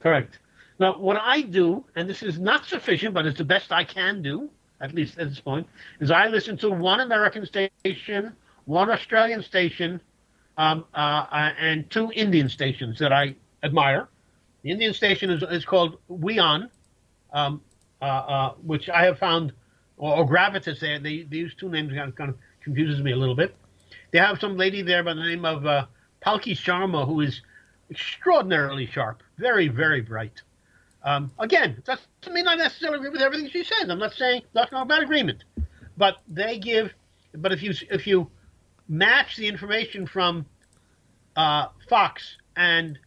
Correct. 0.00 0.38
Now, 0.78 0.96
what 0.98 1.16
I 1.16 1.42
do, 1.42 1.84
and 1.96 2.08
this 2.08 2.22
is 2.22 2.38
not 2.38 2.66
sufficient, 2.66 3.14
but 3.14 3.26
it's 3.26 3.38
the 3.38 3.44
best 3.44 3.72
I 3.72 3.84
can 3.84 4.22
do, 4.22 4.48
at 4.80 4.94
least 4.94 5.18
at 5.18 5.28
this 5.28 5.40
point, 5.40 5.66
is 6.00 6.10
I 6.10 6.28
listen 6.28 6.56
to 6.58 6.70
one 6.70 7.00
American 7.00 7.44
station, 7.44 8.36
one 8.66 8.90
Australian 8.90 9.42
station, 9.42 10.00
um, 10.58 10.84
uh, 10.92 11.24
uh, 11.30 11.52
and 11.58 11.88
two 11.88 12.10
Indian 12.14 12.48
stations 12.48 12.98
that 12.98 13.12
I 13.12 13.36
admire. 13.62 14.08
The 14.62 14.70
Indian 14.72 14.92
station 14.92 15.30
is, 15.30 15.42
is 15.44 15.64
called 15.64 15.98
WION, 16.10 16.68
um, 17.32 17.62
uh, 18.02 18.04
uh, 18.04 18.54
which 18.64 18.90
I 18.90 19.04
have 19.04 19.18
found, 19.18 19.52
or, 19.96 20.16
or 20.16 20.28
Gravitas, 20.28 20.80
they, 20.80 21.22
they, 21.22 21.36
use 21.36 21.54
two 21.54 21.68
names, 21.68 21.92
kind 21.94 22.08
of, 22.08 22.16
kind 22.16 22.30
of 22.30 22.36
confuses 22.60 23.00
me 23.00 23.12
a 23.12 23.16
little 23.16 23.36
bit. 23.36 23.54
They 24.10 24.18
have 24.18 24.40
some 24.40 24.56
lady 24.56 24.82
there 24.82 25.04
by 25.04 25.14
the 25.14 25.22
name 25.22 25.44
of 25.44 25.64
uh, 25.64 25.86
Palki 26.24 26.56
Sharma, 26.56 27.06
who 27.06 27.20
is 27.20 27.40
extraordinarily 27.90 28.86
sharp, 28.86 29.22
very, 29.38 29.68
very 29.68 30.00
bright. 30.00 30.42
Um, 31.04 31.30
again, 31.38 31.80
that 31.86 32.00
doesn't 32.20 32.34
mean 32.34 32.48
I 32.48 32.56
necessarily 32.56 32.98
agree 32.98 33.10
with 33.10 33.22
everything 33.22 33.48
she 33.48 33.62
says. 33.62 33.88
I'm 33.88 34.00
not 34.00 34.12
saying 34.12 34.42
that's 34.52 34.72
not 34.72 34.82
about 34.82 35.02
agreement, 35.04 35.44
but 35.96 36.16
they 36.26 36.58
give. 36.58 36.92
But 37.34 37.52
if 37.52 37.62
you 37.62 37.72
if 37.90 38.06
you 38.06 38.28
match 38.88 39.36
the 39.36 39.46
information 39.46 40.06
from 40.06 40.46
uh, 41.36 41.66
Fox 41.88 42.36
and 42.56 42.98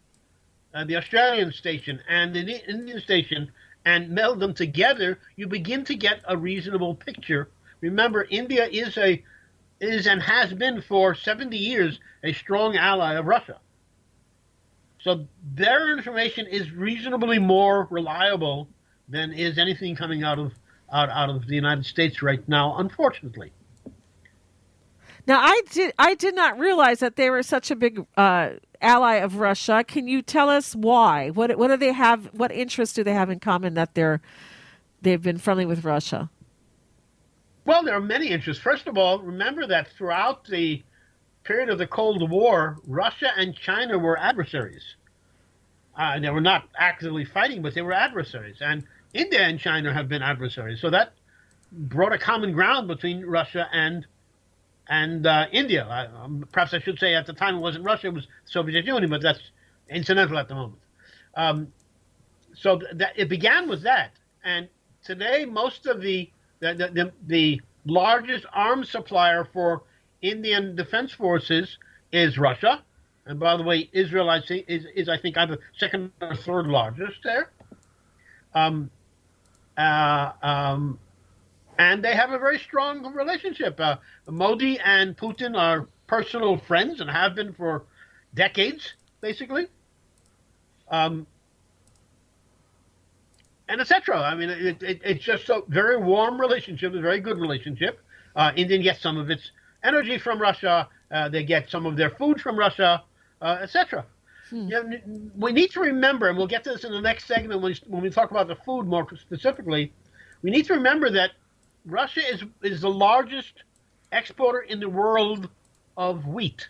uh, 0.73 0.85
the 0.85 0.95
Australian 0.95 1.51
station 1.51 1.99
and 2.07 2.33
the 2.33 2.69
Indian 2.69 2.99
station 3.01 3.51
and 3.85 4.09
meld 4.09 4.39
them 4.39 4.53
together, 4.53 5.19
you 5.35 5.47
begin 5.47 5.83
to 5.85 5.95
get 5.95 6.21
a 6.27 6.37
reasonable 6.37 6.95
picture. 6.95 7.49
Remember, 7.81 8.27
India 8.29 8.67
is 8.67 8.97
a 8.97 9.23
is 9.79 10.05
and 10.05 10.21
has 10.21 10.53
been 10.53 10.79
for 10.81 11.15
70 11.15 11.57
years 11.57 11.99
a 12.23 12.33
strong 12.33 12.75
ally 12.77 13.15
of 13.15 13.25
Russia. 13.25 13.59
So 14.99 15.25
their 15.55 15.97
information 15.97 16.45
is 16.45 16.71
reasonably 16.71 17.39
more 17.39 17.87
reliable 17.89 18.67
than 19.09 19.33
is 19.33 19.57
anything 19.57 19.95
coming 19.95 20.23
out 20.23 20.37
of 20.37 20.53
out, 20.93 21.09
out 21.09 21.29
of 21.29 21.47
the 21.47 21.55
United 21.55 21.85
States 21.85 22.21
right 22.21 22.47
now, 22.47 22.77
unfortunately. 22.77 23.51
Now, 25.27 25.39
I 25.41 25.61
did 25.69 25.93
I 25.99 26.15
did 26.15 26.35
not 26.35 26.57
realize 26.57 26.99
that 26.99 27.15
they 27.15 27.29
were 27.29 27.43
such 27.43 27.71
a 27.71 27.75
big 27.75 28.05
uh, 28.17 28.51
ally 28.81 29.15
of 29.15 29.35
Russia. 29.35 29.83
Can 29.87 30.07
you 30.07 30.21
tell 30.21 30.49
us 30.49 30.75
why? 30.75 31.29
What 31.29 31.57
what 31.57 31.67
do 31.67 31.77
they 31.77 31.93
have? 31.93 32.25
What 32.33 32.51
interests 32.51 32.95
do 32.95 33.03
they 33.03 33.13
have 33.13 33.29
in 33.29 33.39
common 33.39 33.75
that 33.75 33.93
they're 33.93 34.21
they've 35.01 35.21
been 35.21 35.37
friendly 35.37 35.65
with 35.65 35.83
Russia? 35.83 36.29
Well, 37.65 37.83
there 37.83 37.95
are 37.95 38.01
many 38.01 38.29
interests. 38.29 38.61
First 38.61 38.87
of 38.87 38.97
all, 38.97 39.19
remember 39.19 39.67
that 39.67 39.89
throughout 39.89 40.45
the 40.45 40.83
period 41.43 41.69
of 41.69 41.77
the 41.77 41.87
Cold 41.87 42.27
War, 42.29 42.77
Russia 42.87 43.29
and 43.37 43.55
China 43.55 43.97
were 43.99 44.17
adversaries. 44.17 44.95
Uh, 45.95 46.19
they 46.19 46.29
were 46.29 46.41
not 46.41 46.67
actively 46.77 47.25
fighting, 47.25 47.61
but 47.61 47.75
they 47.75 47.81
were 47.81 47.93
adversaries. 47.93 48.57
And 48.61 48.83
India 49.13 49.41
and 49.41 49.59
China 49.59 49.93
have 49.93 50.07
been 50.07 50.21
adversaries. 50.21 50.79
So 50.81 50.89
that 50.89 51.13
brought 51.71 52.13
a 52.13 52.17
common 52.17 52.53
ground 52.53 52.87
between 52.87 53.25
Russia 53.25 53.67
and 53.71 54.05
and 54.87 55.25
uh, 55.25 55.45
India. 55.51 55.85
I, 55.89 56.05
um, 56.23 56.45
perhaps 56.51 56.73
I 56.73 56.79
should 56.79 56.99
say 56.99 57.15
at 57.15 57.25
the 57.25 57.33
time 57.33 57.55
it 57.55 57.59
wasn't 57.59 57.85
Russia; 57.85 58.07
it 58.07 58.13
was 58.13 58.27
Soviet 58.45 58.85
Union, 58.85 59.09
but 59.09 59.21
that's 59.21 59.39
incidental 59.89 60.37
at 60.37 60.47
the 60.47 60.55
moment. 60.55 60.81
Um, 61.35 61.73
so 62.53 62.79
th- 62.79 62.91
that 62.95 63.13
it 63.17 63.29
began 63.29 63.69
with 63.69 63.83
that, 63.83 64.11
and 64.43 64.67
today 65.03 65.45
most 65.45 65.85
of 65.85 66.01
the 66.01 66.29
the, 66.59 66.73
the, 66.93 67.11
the, 67.25 67.61
largest 67.85 68.45
arms 68.53 68.91
supplier 68.91 69.43
for 69.43 69.81
Indian 70.21 70.75
defense 70.75 71.11
forces 71.11 71.79
is 72.11 72.37
Russia. 72.37 72.83
And 73.25 73.39
by 73.39 73.57
the 73.57 73.63
way, 73.63 73.89
Israel 73.91 74.29
I 74.29 74.41
see, 74.41 74.63
is, 74.67 74.85
is 74.95 75.09
I 75.09 75.17
think 75.17 75.35
either 75.35 75.57
second 75.79 76.11
or 76.21 76.35
third 76.35 76.67
largest 76.67 77.17
there. 77.23 77.49
Um, 78.53 78.91
uh, 79.75 80.31
um, 80.43 80.99
and 81.81 82.03
they 82.03 82.15
have 82.15 82.31
a 82.31 82.37
very 82.37 82.59
strong 82.59 83.11
relationship. 83.11 83.79
Uh, 83.79 83.95
Modi 84.29 84.79
and 84.85 85.17
Putin 85.17 85.57
are 85.57 85.87
personal 86.05 86.57
friends 86.57 87.01
and 87.01 87.09
have 87.09 87.33
been 87.33 87.53
for 87.53 87.85
decades, 88.35 88.93
basically. 89.19 89.65
Um, 90.91 91.25
and 93.67 93.81
etc. 93.81 94.21
I 94.21 94.35
mean, 94.35 94.49
it, 94.49 94.83
it, 94.83 95.01
it's 95.03 95.25
just 95.25 95.49
a 95.49 95.63
very 95.69 95.97
warm 95.97 96.39
relationship, 96.39 96.93
a 96.93 97.01
very 97.01 97.19
good 97.19 97.39
relationship. 97.39 97.99
Uh, 98.35 98.51
India 98.55 98.77
gets 98.77 99.01
some 99.01 99.17
of 99.17 99.31
its 99.31 99.51
energy 99.83 100.19
from 100.19 100.39
Russia. 100.39 100.87
Uh, 101.09 101.29
they 101.29 101.43
get 101.43 101.71
some 101.71 101.87
of 101.87 101.97
their 101.97 102.11
food 102.11 102.39
from 102.39 102.59
Russia, 102.59 103.03
uh, 103.41 103.57
etc. 103.59 104.05
Hmm. 104.51 104.67
You 104.67 104.83
know, 104.83 104.99
we 105.35 105.51
need 105.51 105.71
to 105.71 105.79
remember, 105.79 106.29
and 106.29 106.37
we'll 106.37 106.53
get 106.55 106.63
to 106.65 106.73
this 106.73 106.83
in 106.83 106.91
the 106.91 107.01
next 107.01 107.25
segment 107.25 107.59
when, 107.61 107.73
when 107.87 108.03
we 108.03 108.11
talk 108.11 108.29
about 108.29 108.47
the 108.47 108.57
food 108.67 108.85
more 108.85 109.07
specifically. 109.17 109.91
We 110.43 110.51
need 110.51 110.65
to 110.67 110.73
remember 110.73 111.09
that 111.11 111.31
Russia 111.85 112.21
is 112.21 112.43
is 112.61 112.81
the 112.81 112.89
largest 112.89 113.63
exporter 114.11 114.59
in 114.61 114.79
the 114.79 114.89
world 114.89 115.49
of 115.97 116.25
wheat, 116.27 116.69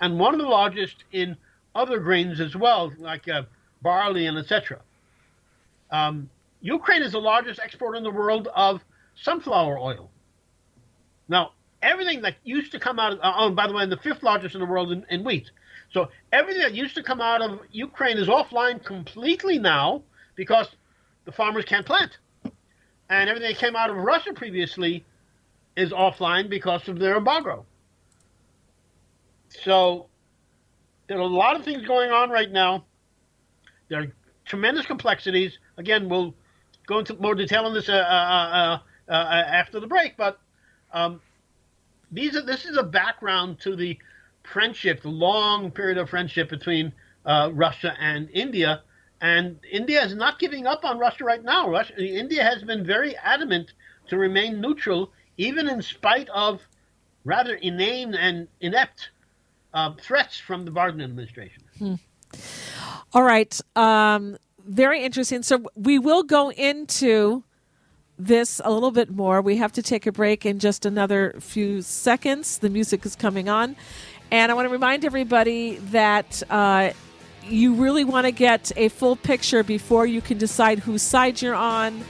and 0.00 0.18
one 0.18 0.34
of 0.34 0.40
the 0.40 0.46
largest 0.46 1.04
in 1.12 1.36
other 1.74 1.98
grains 1.98 2.40
as 2.40 2.56
well, 2.56 2.92
like 2.98 3.28
uh, 3.28 3.42
barley 3.82 4.26
and 4.26 4.38
etc. 4.38 4.80
Um, 5.90 6.28
Ukraine 6.60 7.02
is 7.02 7.12
the 7.12 7.20
largest 7.20 7.60
exporter 7.60 7.96
in 7.96 8.04
the 8.04 8.10
world 8.10 8.48
of 8.54 8.80
sunflower 9.16 9.78
oil. 9.78 10.10
Now, 11.28 11.52
everything 11.82 12.22
that 12.22 12.36
used 12.44 12.72
to 12.72 12.78
come 12.78 12.98
out 12.98 13.14
of, 13.14 13.18
uh, 13.20 13.32
oh, 13.36 13.50
by 13.50 13.66
the 13.66 13.74
way, 13.74 13.82
and 13.82 13.92
the 13.92 13.96
fifth 13.96 14.22
largest 14.22 14.54
in 14.54 14.60
the 14.60 14.66
world 14.66 14.92
in, 14.92 15.04
in 15.10 15.24
wheat. 15.24 15.50
So 15.92 16.08
everything 16.32 16.62
that 16.62 16.74
used 16.74 16.94
to 16.94 17.02
come 17.02 17.20
out 17.20 17.42
of 17.42 17.60
Ukraine 17.70 18.16
is 18.16 18.28
offline 18.28 18.82
completely 18.82 19.58
now 19.58 20.02
because 20.34 20.68
the 21.24 21.32
farmers 21.32 21.64
can't 21.64 21.84
plant. 21.84 22.18
And 23.12 23.28
everything 23.28 23.50
that 23.50 23.58
came 23.58 23.76
out 23.76 23.90
of 23.90 23.96
Russia 23.96 24.32
previously 24.32 25.04
is 25.76 25.90
offline 25.90 26.48
because 26.48 26.88
of 26.88 26.98
their 26.98 27.18
embargo. 27.18 27.66
So 29.50 30.06
there 31.08 31.18
are 31.18 31.20
a 31.20 31.26
lot 31.26 31.54
of 31.54 31.62
things 31.62 31.86
going 31.86 32.10
on 32.10 32.30
right 32.30 32.50
now. 32.50 32.86
There 33.90 34.00
are 34.00 34.12
tremendous 34.46 34.86
complexities. 34.86 35.58
Again, 35.76 36.08
we'll 36.08 36.34
go 36.86 37.00
into 37.00 37.14
more 37.16 37.34
detail 37.34 37.66
on 37.66 37.74
this 37.74 37.90
uh, 37.90 37.92
uh, 37.92 38.78
uh, 39.10 39.12
after 39.12 39.78
the 39.78 39.86
break, 39.86 40.16
but 40.16 40.40
um, 40.94 41.20
these 42.10 42.34
are, 42.34 42.42
this 42.42 42.64
is 42.64 42.78
a 42.78 42.82
background 42.82 43.60
to 43.60 43.76
the 43.76 43.98
friendship, 44.42 45.02
the 45.02 45.10
long 45.10 45.70
period 45.70 45.98
of 45.98 46.08
friendship 46.08 46.48
between 46.48 46.94
uh, 47.26 47.50
Russia 47.52 47.94
and 48.00 48.30
India. 48.30 48.80
And 49.22 49.60
India 49.70 50.04
is 50.04 50.16
not 50.16 50.40
giving 50.40 50.66
up 50.66 50.84
on 50.84 50.98
Russia 50.98 51.24
right 51.24 51.42
now. 51.42 51.70
Russia, 51.70 51.94
India 51.96 52.42
has 52.42 52.64
been 52.64 52.84
very 52.84 53.16
adamant 53.16 53.72
to 54.08 54.18
remain 54.18 54.60
neutral, 54.60 55.12
even 55.36 55.68
in 55.68 55.80
spite 55.80 56.28
of 56.30 56.60
rather 57.24 57.54
inane 57.54 58.14
and 58.14 58.48
inept 58.60 59.10
uh, 59.72 59.92
threats 59.94 60.40
from 60.40 60.64
the 60.64 60.72
Biden 60.72 61.02
administration. 61.02 61.62
Hmm. 61.78 61.94
All 63.12 63.22
right. 63.22 63.58
Um, 63.76 64.38
very 64.66 65.04
interesting. 65.04 65.44
So 65.44 65.64
we 65.76 66.00
will 66.00 66.24
go 66.24 66.50
into 66.50 67.44
this 68.18 68.60
a 68.64 68.72
little 68.72 68.90
bit 68.90 69.08
more. 69.10 69.40
We 69.40 69.56
have 69.58 69.72
to 69.72 69.82
take 69.82 70.04
a 70.06 70.12
break 70.12 70.44
in 70.44 70.58
just 70.58 70.84
another 70.84 71.36
few 71.38 71.80
seconds. 71.82 72.58
The 72.58 72.70
music 72.70 73.06
is 73.06 73.14
coming 73.14 73.48
on. 73.48 73.76
And 74.32 74.50
I 74.50 74.54
want 74.56 74.66
to 74.66 74.72
remind 74.72 75.04
everybody 75.04 75.76
that 75.76 76.42
uh, 76.50 76.90
you 77.44 77.74
really 77.74 78.04
want 78.04 78.26
to 78.26 78.32
get 78.32 78.72
a 78.76 78.88
full 78.88 79.16
picture 79.16 79.62
before 79.62 80.06
you 80.06 80.20
can 80.20 80.38
decide 80.38 80.78
whose 80.78 81.02
side 81.02 81.42
you're 81.42 81.54
on. 81.54 82.04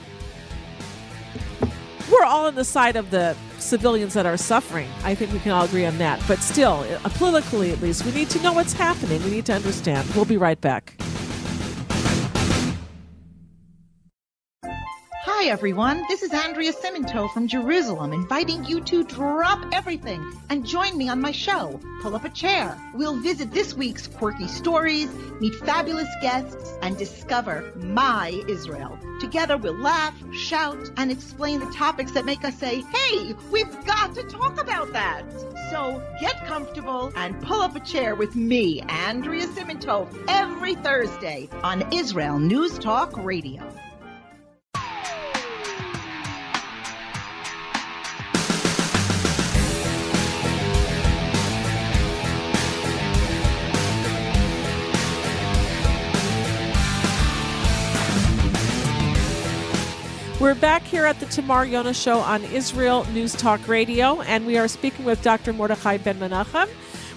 We're 2.10 2.24
all 2.24 2.46
on 2.46 2.54
the 2.54 2.64
side 2.64 2.96
of 2.96 3.10
the 3.10 3.36
civilians 3.58 4.14
that 4.14 4.26
are 4.26 4.36
suffering. 4.36 4.88
I 5.04 5.14
think 5.14 5.32
we 5.32 5.38
can 5.38 5.52
all 5.52 5.64
agree 5.64 5.86
on 5.86 5.96
that. 5.98 6.22
But 6.28 6.40
still, 6.40 6.84
politically 7.14 7.72
at 7.72 7.80
least, 7.80 8.04
we 8.04 8.12
need 8.12 8.28
to 8.30 8.42
know 8.42 8.52
what's 8.52 8.72
happening. 8.72 9.22
We 9.24 9.30
need 9.30 9.46
to 9.46 9.54
understand. 9.54 10.08
We'll 10.14 10.24
be 10.24 10.36
right 10.36 10.60
back. 10.60 10.94
Hi, 15.42 15.48
everyone. 15.48 16.04
This 16.08 16.22
is 16.22 16.32
Andrea 16.32 16.72
Simantov 16.72 17.32
from 17.32 17.48
Jerusalem, 17.48 18.12
inviting 18.12 18.64
you 18.64 18.80
to 18.82 19.02
drop 19.02 19.60
everything 19.72 20.24
and 20.50 20.64
join 20.64 20.96
me 20.96 21.08
on 21.08 21.20
my 21.20 21.32
show, 21.32 21.80
Pull 22.00 22.14
Up 22.14 22.24
a 22.24 22.28
Chair. 22.28 22.78
We'll 22.94 23.18
visit 23.20 23.50
this 23.50 23.74
week's 23.74 24.06
quirky 24.06 24.46
stories, 24.46 25.12
meet 25.40 25.56
fabulous 25.56 26.06
guests, 26.20 26.74
and 26.80 26.96
discover 26.96 27.72
my 27.74 28.40
Israel. 28.48 28.96
Together, 29.18 29.56
we'll 29.56 29.76
laugh, 29.76 30.14
shout, 30.32 30.78
and 30.96 31.10
explain 31.10 31.58
the 31.58 31.72
topics 31.72 32.12
that 32.12 32.24
make 32.24 32.44
us 32.44 32.56
say, 32.56 32.82
hey, 32.94 33.34
we've 33.50 33.84
got 33.84 34.14
to 34.14 34.22
talk 34.22 34.60
about 34.60 34.92
that. 34.92 35.24
So 35.72 36.00
get 36.20 36.36
comfortable 36.46 37.12
and 37.16 37.42
pull 37.42 37.62
up 37.62 37.74
a 37.74 37.80
chair 37.80 38.14
with 38.14 38.36
me, 38.36 38.80
Andrea 38.82 39.48
Simantov, 39.48 40.06
every 40.28 40.76
Thursday 40.76 41.48
on 41.64 41.92
Israel 41.92 42.38
News 42.38 42.78
Talk 42.78 43.16
Radio. 43.16 43.68
We're 60.42 60.56
back 60.56 60.82
here 60.82 61.04
at 61.04 61.20
the 61.20 61.26
Tamar 61.26 61.64
Yonah 61.64 61.94
Show 61.94 62.18
on 62.18 62.42
Israel 62.42 63.04
News 63.12 63.32
Talk 63.32 63.68
Radio, 63.68 64.22
and 64.22 64.44
we 64.44 64.58
are 64.58 64.66
speaking 64.66 65.04
with 65.04 65.22
Dr. 65.22 65.52
Mordechai 65.52 65.98
Ben 65.98 66.18
Menachem. 66.18 66.68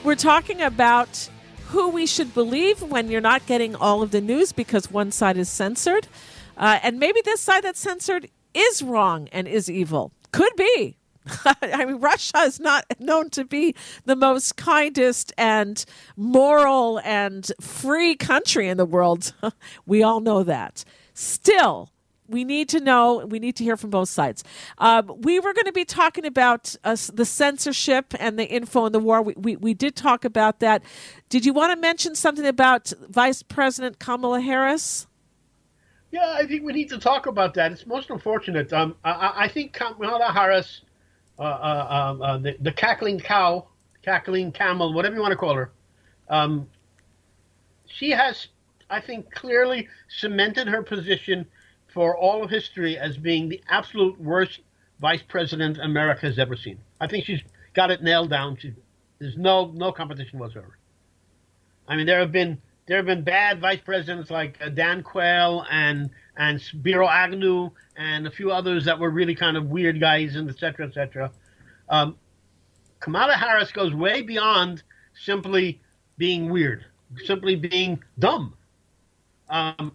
We're 0.03 0.13
talking 0.13 0.61
about 0.61 1.27
who 1.69 1.89
we 1.89 2.05
should 2.05 2.35
believe 2.35 2.83
when 2.83 3.09
you're 3.09 3.21
not 3.21 3.43
getting 3.47 3.75
all 3.75 4.03
of 4.03 4.11
the 4.11 4.21
news 4.21 4.51
because 4.51 4.91
one 4.91 5.11
side 5.11 5.37
is 5.37 5.49
censored. 5.49 6.07
Uh, 6.55 6.77
and 6.83 6.99
maybe 6.99 7.19
this 7.25 7.41
side 7.41 7.63
that's 7.63 7.79
censored 7.79 8.29
is 8.53 8.83
wrong 8.83 9.27
and 9.31 9.47
is 9.47 9.71
evil. 9.71 10.11
Could 10.31 10.55
be. 10.55 10.95
I 11.63 11.83
mean, 11.83 11.95
Russia 11.95 12.41
is 12.41 12.59
not 12.59 12.85
known 12.99 13.31
to 13.31 13.43
be 13.43 13.73
the 14.05 14.15
most 14.15 14.55
kindest 14.55 15.33
and 15.35 15.83
moral 16.15 17.01
and 17.03 17.51
free 17.59 18.15
country 18.15 18.69
in 18.69 18.77
the 18.77 18.85
world. 18.85 19.33
we 19.87 20.03
all 20.03 20.19
know 20.19 20.43
that. 20.43 20.85
Still, 21.15 21.89
we 22.27 22.43
need 22.43 22.69
to 22.69 22.79
know 22.79 23.25
we 23.25 23.39
need 23.39 23.55
to 23.57 23.63
hear 23.63 23.77
from 23.77 23.89
both 23.89 24.09
sides. 24.09 24.43
Um, 24.77 25.11
we 25.21 25.39
were 25.39 25.53
going 25.53 25.65
to 25.65 25.71
be 25.71 25.85
talking 25.85 26.25
about 26.25 26.75
uh, 26.83 26.97
the 27.13 27.25
censorship 27.25 28.13
and 28.19 28.37
the 28.39 28.45
info 28.45 28.85
in 28.85 28.91
the 28.91 28.99
war. 28.99 29.21
We, 29.21 29.33
we, 29.37 29.55
we 29.55 29.73
did 29.73 29.95
talk 29.95 30.25
about 30.25 30.59
that. 30.59 30.83
Did 31.29 31.45
you 31.45 31.53
want 31.53 31.73
to 31.73 31.79
mention 31.79 32.15
something 32.15 32.45
about 32.45 32.91
vice 33.09 33.43
president 33.43 33.99
kamala 33.99 34.41
harris? 34.41 35.07
Yeah 36.11 36.37
i 36.39 36.45
think 36.45 36.63
we 36.63 36.73
need 36.73 36.89
to 36.89 36.97
talk 36.97 37.25
about 37.25 37.53
that. 37.55 37.71
It's 37.71 37.85
most 37.85 38.09
unfortunate. 38.09 38.71
Um, 38.73 38.95
I, 39.03 39.45
I, 39.45 39.47
think 39.47 39.73
kamala 39.73 40.31
harris 40.31 40.81
uh, 41.37 41.41
uh, 41.43 41.87
um, 41.89 42.21
uh, 42.21 42.37
the, 42.37 42.55
the, 42.61 42.71
cackling 42.71 43.19
cow 43.19 43.67
cackling 44.01 44.53
camel 44.53 44.93
whatever 44.93 45.15
you 45.15 45.21
want 45.21 45.33
to 45.33 45.37
call 45.37 45.53
her 45.53 45.71
um, 46.29 46.65
she 47.87 48.11
has 48.11 48.47
i 48.89 49.01
think 49.01 49.29
clearly 49.31 49.89
cemented 50.07 50.65
her 50.67 50.81
position 50.81 51.45
for 51.95 52.15
all 52.15 52.43
of 52.43 52.49
history 52.49 52.97
as 52.97 53.17
being 53.17 53.47
the 53.49 53.61
absolute 53.69 54.19
worst 54.19 54.59
vice 54.99 55.23
president 55.27 55.79
America 55.79 56.27
has 56.27 56.37
ever 56.37 56.55
seen. 56.55 56.77
I 56.99 57.07
think 57.07 57.25
she's 57.25 57.41
got 57.73 57.89
it 57.89 58.03
nailed 58.03 58.29
down. 58.29 58.57
She, 58.57 58.73
there's 59.17 59.37
no 59.37 59.71
no 59.73 59.91
competition 59.93 60.37
whatsoever. 60.37 60.77
I 61.87 61.95
mean, 61.95 62.05
there 62.05 62.19
have 62.19 62.33
been 62.33 62.61
there 62.85 62.97
have 62.97 63.05
been 63.05 63.23
bad 63.23 63.61
vice 63.61 63.79
presidents 63.79 64.29
like 64.29 64.57
uh, 64.61 64.69
Dan 64.69 65.03
Quayle 65.03 65.65
and 65.71 66.09
and 66.37 66.61
Spiro 66.61 67.07
Agnew 67.07 67.71
and 67.95 68.27
a 68.27 68.31
few 68.31 68.51
others 68.51 68.83
that 68.85 68.99
were 68.99 69.09
really 69.09 69.33
kind 69.33 69.55
of 69.55 69.69
weird 69.69 69.99
guys 69.99 70.35
and 70.35 70.49
et 70.49 70.59
cetera, 70.59 70.85
et 70.87 70.93
cetera. 70.93 71.31
Um, 71.87 72.17
Kamala 72.99 73.33
Harris 73.33 73.71
goes 73.71 73.93
way 73.93 74.21
beyond 74.21 74.83
simply 75.13 75.81
being 76.17 76.49
weird, 76.49 76.83
simply 77.23 77.55
being 77.55 78.03
dumb. 78.19 78.53
Um, 79.49 79.93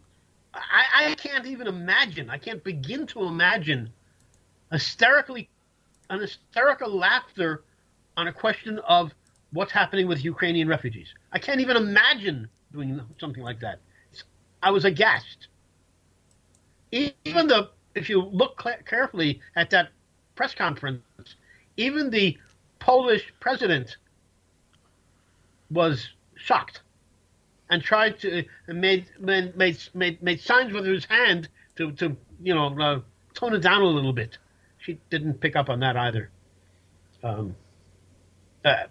I, 0.55 1.11
I 1.11 1.15
can't 1.15 1.47
even 1.47 1.67
imagine. 1.67 2.31
I 2.31 2.39
can't 2.39 2.63
begin 2.65 3.07
to 3.09 3.25
imagine 3.25 3.91
hysterically 4.73 5.49
an 6.09 6.21
hysterical 6.21 6.91
laughter 6.91 7.63
on 8.17 8.29
a 8.29 8.33
question 8.33 8.79
of 8.81 9.13
what's 9.53 9.73
happening 9.73 10.07
with 10.09 10.25
Ukrainian 10.25 10.69
refugees. 10.69 11.09
I 11.33 11.39
can't 11.39 11.61
even 11.61 11.77
imagine 11.77 12.49
doing 12.73 13.01
something 13.19 13.43
like 13.43 13.61
that. 13.61 13.81
I 14.63 14.71
was 14.71 14.85
aghast. 14.85 15.49
Even 16.93 17.47
the 17.47 17.71
if 17.95 18.09
you 18.09 18.23
look 18.23 18.63
carefully 18.87 19.41
at 19.57 19.71
that 19.71 19.91
press 20.35 20.55
conference, 20.55 21.03
even 21.77 22.11
the 22.11 22.37
Polish 22.79 23.33
president 23.41 23.97
was 25.71 26.09
shocked 26.37 26.83
and 27.71 27.83
tried 27.83 28.19
to 28.21 28.45
made 28.69 29.07
made 29.19 29.57
made 29.57 29.79
made, 29.95 30.23
made 30.23 30.41
signs 30.41 30.73
with 30.73 30.85
his 30.85 31.05
hand 31.07 31.49
to 31.77 31.93
to 31.93 32.17
you 32.43 32.55
know 32.55 32.67
uh, 32.79 33.01
tone 33.33 33.55
it 33.55 33.61
down 33.61 33.81
a 33.81 33.87
little 33.87 34.13
bit. 34.13 34.37
She 34.79 34.99
didn't 35.09 35.41
pick 35.41 35.57
up 35.57 35.69
on 35.69 35.81
that 35.81 35.97
either. 35.97 36.31
Um, 37.23 37.55
uh, 38.65 38.85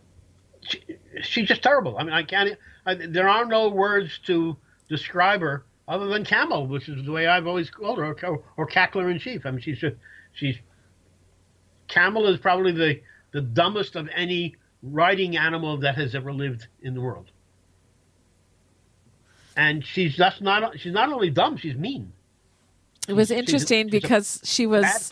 she, 0.61 0.83
she's 1.21 1.47
just 1.47 1.61
terrible. 1.61 1.97
I 1.97 2.03
mean, 2.03 2.13
I 2.13 2.23
can't. 2.23 2.57
I, 2.85 2.95
there 2.95 3.27
are 3.27 3.45
no 3.45 3.69
words 3.69 4.19
to 4.27 4.55
describe 4.87 5.41
her 5.41 5.65
other 5.87 6.07
than 6.07 6.23
camel, 6.23 6.67
which 6.67 6.87
is 6.87 7.05
the 7.05 7.11
way 7.11 7.27
I've 7.27 7.47
always 7.47 7.69
called 7.69 7.97
her, 7.97 8.15
or, 8.23 8.43
or 8.55 8.67
cackler 8.67 9.11
in 9.11 9.19
chief. 9.19 9.45
I 9.45 9.51
mean, 9.51 9.61
she's 9.61 9.79
just 9.79 9.97
she's 10.33 10.55
camel 11.87 12.27
is 12.27 12.39
probably 12.39 12.71
the 12.71 13.01
the 13.31 13.41
dumbest 13.41 13.95
of 13.95 14.07
any 14.15 14.55
riding 14.81 15.35
animal 15.35 15.77
that 15.79 15.95
has 15.95 16.15
ever 16.15 16.31
lived 16.31 16.67
in 16.81 16.93
the 16.93 17.01
world 17.01 17.31
and 19.59 19.85
she's 19.85 20.15
just 20.15 20.41
not 20.41 20.79
she's 20.79 20.93
not 20.93 21.11
only 21.11 21.29
dumb, 21.29 21.57
she's 21.57 21.75
mean. 21.75 22.13
It 23.09 23.13
was 23.13 23.29
interesting 23.29 23.87
she's, 23.87 23.91
she's 23.91 24.01
because 24.01 24.41
she 24.45 24.65
was 24.65 25.11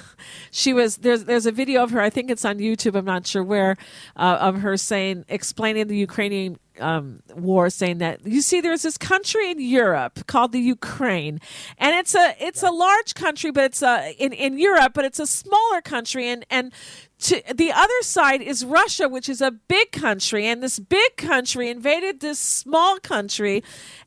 she 0.50 0.74
was 0.74 0.98
there's 0.98 1.24
there's 1.24 1.46
a 1.46 1.52
video 1.52 1.82
of 1.82 1.92
her 1.92 2.00
I 2.00 2.10
think 2.10 2.30
it's 2.30 2.44
on 2.44 2.58
YouTube 2.58 2.94
I'm 2.94 3.06
not 3.06 3.26
sure 3.26 3.42
where 3.42 3.76
uh, 4.16 4.38
of 4.40 4.60
her 4.60 4.76
saying 4.76 5.24
explaining 5.28 5.86
the 5.86 5.96
Ukrainian 5.96 6.58
um, 6.80 7.22
war 7.34 7.70
saying 7.70 7.98
that 7.98 8.26
you 8.26 8.40
see 8.40 8.60
there's 8.60 8.82
this 8.82 8.98
country 8.98 9.50
in 9.50 9.60
Europe 9.60 10.26
called 10.26 10.52
the 10.52 10.60
Ukraine 10.60 11.40
and 11.78 11.94
it's 11.94 12.14
a 12.14 12.34
it's 12.38 12.62
a 12.62 12.70
large 12.70 13.14
country 13.14 13.50
but 13.50 13.64
it's 13.64 13.82
a 13.82 14.14
in, 14.18 14.32
in 14.32 14.58
Europe 14.58 14.92
but 14.94 15.04
it's 15.04 15.18
a 15.18 15.26
smaller 15.26 15.80
country 15.80 16.28
and 16.28 16.44
and 16.50 16.72
to 17.18 17.42
the 17.54 17.72
other 17.72 18.02
side 18.02 18.42
is 18.42 18.64
Russia 18.64 19.08
which 19.08 19.28
is 19.28 19.40
a 19.40 19.50
big 19.50 19.92
country 19.92 20.46
and 20.46 20.62
this 20.62 20.78
big 20.78 21.16
country 21.16 21.70
invaded 21.70 22.20
this 22.20 22.38
small 22.38 22.98
country 22.98 23.62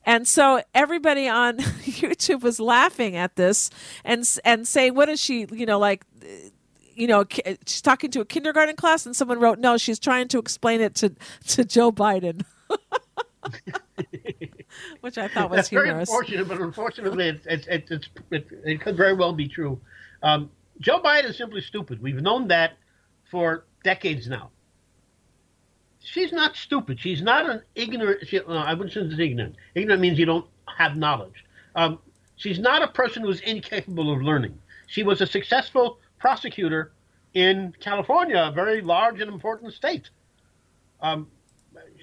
and 0.06 0.28
so 0.28 0.62
everybody 0.74 1.28
on 1.28 1.58
YouTube 1.84 2.42
was 2.42 2.60
laughing 2.60 3.16
at 3.16 3.36
this 3.36 3.70
and 4.04 4.28
and 4.46 4.68
saying 4.68 4.96
what 4.96 5.10
is 5.10 5.20
she 5.20 5.48
you 5.52 5.66
know 5.66 5.80
like 5.80 6.06
you 7.00 7.08
know, 7.08 7.24
she's 7.66 7.82
talking 7.82 8.12
to 8.12 8.20
a 8.20 8.26
kindergarten 8.26 8.76
class, 8.76 9.06
and 9.06 9.16
someone 9.16 9.40
wrote, 9.40 9.58
"No, 9.58 9.78
she's 9.78 10.00
trying 10.00 10.28
to 10.28 10.38
explain 10.38 10.82
it 10.82 10.96
to 10.96 11.16
to 11.48 11.64
Joe 11.64 11.92
Biden." 11.92 12.44
Which 15.02 15.18
I 15.18 15.28
thought 15.28 15.50
was 15.50 15.58
That's 15.58 15.70
humorous. 15.70 15.90
very 15.90 16.00
unfortunate, 16.00 16.48
but 16.48 16.60
unfortunately, 16.62 17.30
it, 17.30 17.42
it, 17.46 17.68
it, 17.68 17.92
it, 17.92 18.08
it, 18.32 18.48
it 18.66 18.82
could 18.82 18.96
very 18.96 19.14
well 19.14 19.34
be 19.34 19.48
true. 19.48 19.80
Um, 20.22 20.50
Joe 20.80 21.00
Biden 21.00 21.26
is 21.26 21.38
simply 21.38 21.62
stupid. 21.62 22.02
We've 22.02 22.22
known 22.22 22.48
that 22.50 22.78
for 23.30 23.66
decades 23.84 24.28
now. 24.28 24.52
She's 26.00 26.32
not 26.32 26.56
stupid. 26.56 27.00
She's 27.00 27.22
not 27.22 27.50
an 27.50 27.62
ignorant. 27.76 28.28
She, 28.28 28.40
no, 28.40 28.56
I 28.56 28.74
wouldn't 28.74 28.94
say 28.94 29.08
she's 29.10 29.20
ignorant. 29.20 29.56
Ignorant 29.76 30.02
means 30.02 30.18
you 30.18 30.26
don't 30.26 30.46
have 30.78 30.96
knowledge. 30.96 31.46
Um, 31.76 32.00
she's 32.36 32.60
not 32.60 32.82
a 32.82 32.88
person 32.88 33.24
who's 33.24 33.42
incapable 33.42 34.14
of 34.14 34.22
learning. 34.22 34.58
She 34.88 35.04
was 35.04 35.22
a 35.22 35.28
successful 35.28 36.00
prosecutor 36.18 36.94
in 37.34 37.76
California, 37.80 38.42
a 38.48 38.52
very 38.52 38.82
large 38.82 39.20
and 39.22 39.32
important 39.32 39.74
state. 39.74 40.10
Um, 41.02 41.28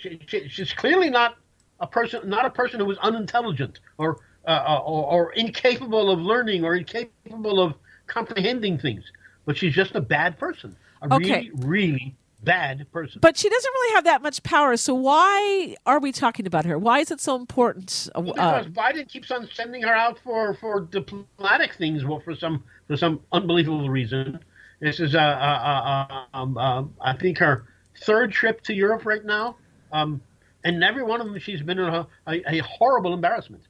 she, 0.01 0.21
she, 0.27 0.49
she's 0.49 0.73
clearly 0.73 1.11
not 1.11 1.37
a 1.81 1.87
person, 1.87 2.29
not 2.29 2.45
a 2.47 2.51
person 2.51 2.81
who 2.81 2.87
was 2.87 2.99
unintelligent 2.99 3.81
or, 3.99 4.19
uh, 4.47 4.51
uh, 4.51 4.83
or, 4.85 5.05
or 5.13 5.33
incapable 5.33 6.11
of 6.11 6.19
learning 6.21 6.65
or 6.65 6.77
incapable 6.77 7.61
of 7.61 7.75
comprehending 8.07 8.79
things, 8.79 9.05
but 9.45 9.57
she's 9.57 9.75
just 9.75 9.95
a 9.95 10.01
bad 10.01 10.39
person, 10.39 10.77
a 11.03 11.09
Okay. 11.09 11.51
really, 11.51 11.51
really 11.55 12.17
bad 12.45 12.87
person. 12.93 13.19
But 13.21 13.37
she 13.37 13.49
doesn't 13.49 13.73
really 13.73 13.95
have 13.95 14.05
that 14.05 14.23
much 14.23 14.43
power. 14.43 14.77
So 14.77 14.95
why 14.95 15.75
are 15.85 15.99
we 15.99 16.13
talking 16.13 16.47
about 16.47 16.65
her? 16.65 16.79
Why 16.79 17.01
is 17.01 17.11
it 17.11 17.21
so 17.21 17.37
important? 17.37 18.09
Uh, 18.15 18.21
Well, 18.21 18.35
because 18.35 18.67
Biden 18.67 19.09
keeps 19.09 19.31
on 19.31 19.49
sending 19.53 19.83
her 19.83 19.95
out 19.95 20.19
for, 20.23 20.55
for 20.55 20.83
diplomatic 20.83 21.75
things 21.75 22.05
well, 22.05 22.21
for 22.21 22.35
some 22.35 22.65
for 22.87 22.97
some 22.97 23.21
unbelievable 23.33 23.91
reason. 23.91 24.39
This 24.81 25.01
is 25.01 25.15
uh, 25.15 25.19
uh, 25.19 26.07
uh, 26.13 26.37
um, 26.37 26.59
uh, 26.59 26.85
I 27.01 27.17
think 27.17 27.39
her 27.39 27.67
third 28.03 28.31
trip 28.31 28.61
to 28.63 28.75
Europe 28.75 29.07
right 29.07 29.25
now, 29.25 29.57
um, 29.93 30.21
and 30.65 30.83
every 30.83 31.03
one 31.03 31.21
of 31.21 31.27
them 31.27 31.39
she's 31.39 31.63
been 31.63 31.79
a, 31.79 32.07
a, 32.27 32.57
a 32.57 32.59
horrible 32.59 33.15
embarrassment. 33.15 33.63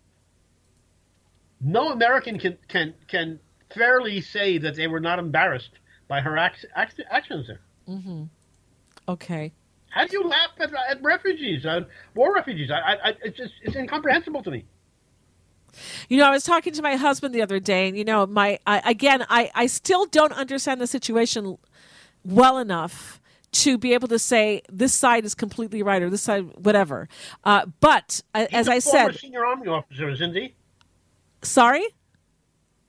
No 1.60 1.90
American 1.90 2.38
can 2.38 2.58
can 2.68 2.94
can 3.08 3.40
fairly 3.74 4.20
say 4.20 4.58
that 4.58 4.76
they 4.76 4.86
were 4.86 5.00
not 5.00 5.18
embarrassed 5.18 5.70
by 6.08 6.20
her 6.20 6.36
act, 6.36 6.64
act, 6.74 7.00
actions 7.10 7.46
there. 7.48 7.60
okay. 9.08 9.52
How 9.90 10.06
do 10.06 10.18
you 10.18 10.28
laugh 10.28 10.50
at, 10.60 10.72
at 10.90 11.02
refugees, 11.02 11.64
uh, 11.64 11.80
war 12.14 12.34
refugees? 12.34 12.70
I, 12.70 12.74
I, 12.74 13.08
I, 13.10 13.14
it's 13.24 13.36
just 13.36 13.52
it's 13.62 13.76
incomprehensible 13.76 14.42
to 14.42 14.50
me. 14.50 14.64
You 16.08 16.18
know, 16.18 16.26
I 16.26 16.30
was 16.30 16.44
talking 16.44 16.72
to 16.72 16.82
my 16.82 16.96
husband 16.96 17.34
the 17.34 17.42
other 17.42 17.60
day, 17.60 17.88
and 17.88 17.96
you 17.96 18.04
know, 18.04 18.26
my 18.26 18.58
I, 18.66 18.90
again, 18.90 19.24
I 19.28 19.50
I 19.54 19.66
still 19.66 20.06
don't 20.06 20.32
understand 20.32 20.80
the 20.80 20.86
situation 20.86 21.58
well 22.24 22.58
enough 22.58 23.20
to 23.62 23.78
be 23.78 23.94
able 23.94 24.08
to 24.08 24.18
say 24.18 24.62
this 24.68 24.92
side 24.94 25.24
is 25.24 25.34
completely 25.34 25.82
right 25.82 26.02
or 26.02 26.10
this 26.10 26.22
side 26.22 26.44
whatever. 26.56 27.08
Uh, 27.44 27.66
but 27.80 28.22
uh, 28.34 28.46
as 28.52 28.68
I 28.68 28.80
former 28.80 29.12
said, 29.12 29.20
senior 29.20 29.44
army 29.44 29.68
officer, 29.68 30.08
isn't 30.10 30.34
he? 30.34 30.54
sorry. 31.42 31.86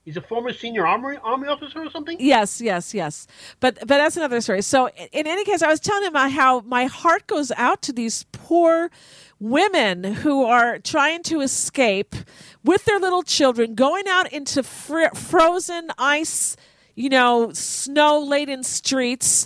He's 0.05 0.15
a 0.15 0.21
former 0.21 0.53
senior 0.53 0.87
army 0.87 1.17
army 1.21 1.49
officer 1.49 1.83
or 1.83 1.89
something. 1.91 2.15
Yes, 2.17 2.61
yes, 2.61 2.93
yes. 2.93 3.27
But 3.59 3.79
but 3.79 3.87
that's 3.97 4.15
another 4.15 4.39
story. 4.39 4.61
So 4.61 4.87
in- 4.87 5.09
in 5.11 5.27
any 5.27 5.43
case, 5.43 5.61
I 5.61 5.67
was 5.67 5.81
telling 5.81 6.05
him 6.07 6.15
how 6.31 6.61
my 6.61 6.85
heart 6.85 7.27
goes 7.27 7.51
out 7.57 7.81
to 7.83 7.91
these 7.91 8.23
poor 8.31 8.89
women 9.39 10.05
who 10.05 10.45
are 10.45 10.79
trying 10.79 11.23
to 11.23 11.41
escape 11.41 12.15
with 12.63 12.85
their 12.85 12.99
little 12.99 13.21
children, 13.21 13.75
going 13.75 14.07
out 14.07 14.31
into 14.31 14.63
fr- 14.63 15.13
frozen 15.13 15.89
ice, 15.97 16.55
you 16.95 17.09
know, 17.09 17.51
snow 17.53 18.17
laden 18.17 18.63
streets. 18.63 19.45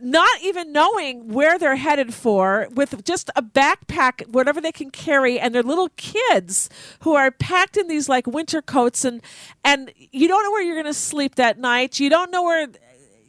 Not 0.00 0.42
even 0.42 0.72
knowing 0.72 1.28
where 1.32 1.58
they're 1.58 1.76
headed 1.76 2.12
for, 2.12 2.68
with 2.74 3.04
just 3.04 3.30
a 3.36 3.42
backpack, 3.42 4.26
whatever 4.28 4.60
they 4.60 4.72
can 4.72 4.90
carry, 4.90 5.38
and 5.38 5.54
their 5.54 5.62
little 5.62 5.88
kids 5.96 6.68
who 7.00 7.14
are 7.14 7.30
packed 7.30 7.76
in 7.76 7.86
these 7.86 8.08
like 8.08 8.26
winter 8.26 8.60
coats, 8.60 9.04
and 9.04 9.22
and 9.64 9.92
you 9.96 10.26
don't 10.28 10.42
know 10.42 10.50
where 10.50 10.62
you're 10.62 10.74
going 10.74 10.84
to 10.84 10.94
sleep 10.94 11.36
that 11.36 11.58
night. 11.58 12.00
You 12.00 12.10
don't 12.10 12.30
know 12.30 12.42
where 12.42 12.68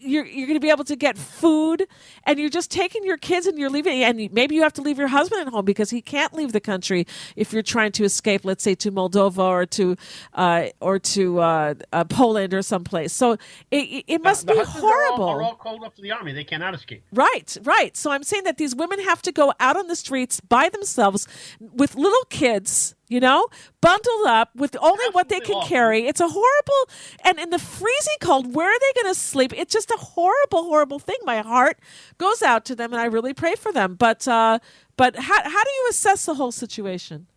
you're 0.06 0.26
you're 0.26 0.48
going 0.48 0.56
to 0.56 0.62
be 0.62 0.70
able 0.70 0.84
to 0.86 0.96
get 0.96 1.18
food, 1.18 1.88
and 2.24 2.40
you're 2.40 2.50
just 2.50 2.72
taking 2.72 3.04
your 3.04 3.18
kids 3.18 3.46
and 3.48 3.58
you're 3.58 3.70
leaving, 3.70 4.04
and 4.04 4.32
maybe 4.32 4.56
you 4.56 4.62
have 4.64 4.74
to 4.74 4.82
leave 4.82 4.98
your 4.98 5.08
husband 5.10 5.42
at 5.42 5.48
home 5.48 5.66
because 5.66 5.90
he 5.90 6.02
can't 6.02 6.34
leave 6.34 6.52
the 6.52 6.60
country 6.62 7.06
if 7.36 7.52
you're 7.54 7.62
trying 7.64 7.92
to 7.94 8.04
escape, 8.04 8.46
let's 8.46 8.64
say 8.64 8.76
to 8.76 8.92
Moldova 8.92 9.40
or 9.40 9.66
to 9.66 9.96
uh, 10.34 10.68
or 10.80 11.00
to 11.00 11.40
uh, 11.40 11.74
uh, 11.92 12.04
Poland 12.06 12.54
or 12.54 12.62
someplace. 12.62 13.12
So 13.14 13.34
it, 13.72 14.04
it- 14.08 14.22
must 14.24 14.48
The 14.48 14.54
be 14.54 14.60
husbands 14.60 14.84
are 14.84 14.88
all- 14.90 15.16
horrible. 15.18 15.30
Are 15.30 15.42
all, 15.44 15.56
called 15.56 15.84
up 15.84 15.96
to 15.96 16.02
the 16.02 16.12
army. 16.12 16.34
They 16.34 16.44
cannot 16.44 16.74
escape. 16.74 17.04
Right, 17.12 17.56
right. 17.64 17.96
So 17.98 18.12
I'm 18.12 18.24
saying 18.24 18.44
that 18.46 18.58
these 18.58 18.76
women 18.76 19.00
have 19.04 19.22
to 19.24 19.32
go 19.32 19.54
out 19.60 19.78
on 19.78 19.88
the 19.88 19.96
streets 19.96 20.40
by 20.40 20.70
themselves 20.70 21.28
with 21.60 21.96
little 21.96 22.24
kids, 22.30 22.96
you 23.08 23.20
know, 23.20 23.48
bundled 23.82 24.28
up 24.28 24.56
with 24.56 24.76
only 24.82 25.06
what 25.12 25.30
they 25.30 25.40
can 25.40 25.56
awful. 25.56 25.70
carry. 25.70 26.08
It's 26.08 26.20
a 26.20 26.28
horrible, 26.28 26.90
and 27.24 27.40
in 27.40 27.50
the 27.52 27.60
freezing 27.60 28.18
cold, 28.20 28.56
where 28.56 28.68
are 28.68 28.80
they 28.80 29.02
going 29.02 29.14
to 29.14 29.20
sleep? 29.20 29.54
It's 29.56 29.72
just 29.72 29.92
a 29.92 29.98
horrible, 29.98 30.64
horrible 30.64 31.00
thing. 31.00 31.18
My 31.24 31.42
heart 31.42 31.80
goes 32.18 32.42
out 32.42 32.66
to 32.66 32.76
them, 32.76 32.94
and 32.94 33.02
I 33.02 33.06
really 33.06 33.34
pray 33.34 33.56
for 33.56 33.72
them. 33.72 33.96
But, 33.96 34.28
uh, 34.28 34.60
but 34.98 35.16
how 35.16 35.44
how 35.44 35.64
do 35.64 35.72
you 35.72 35.88
assess 35.90 36.26
the 36.26 36.36
whole 36.36 36.52
situation? 36.52 37.28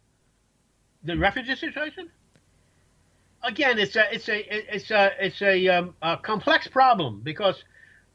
The 1.04 1.16
refugee 1.16 1.56
situation. 1.56 2.10
Again, 3.42 3.78
it's 3.78 3.94
a 3.94 4.12
it's 4.12 4.28
a 4.28 4.74
it's 4.74 4.90
a 4.90 5.12
it's 5.20 5.42
a, 5.42 5.68
um, 5.68 5.94
a 6.02 6.16
complex 6.16 6.66
problem 6.66 7.20
because 7.22 7.62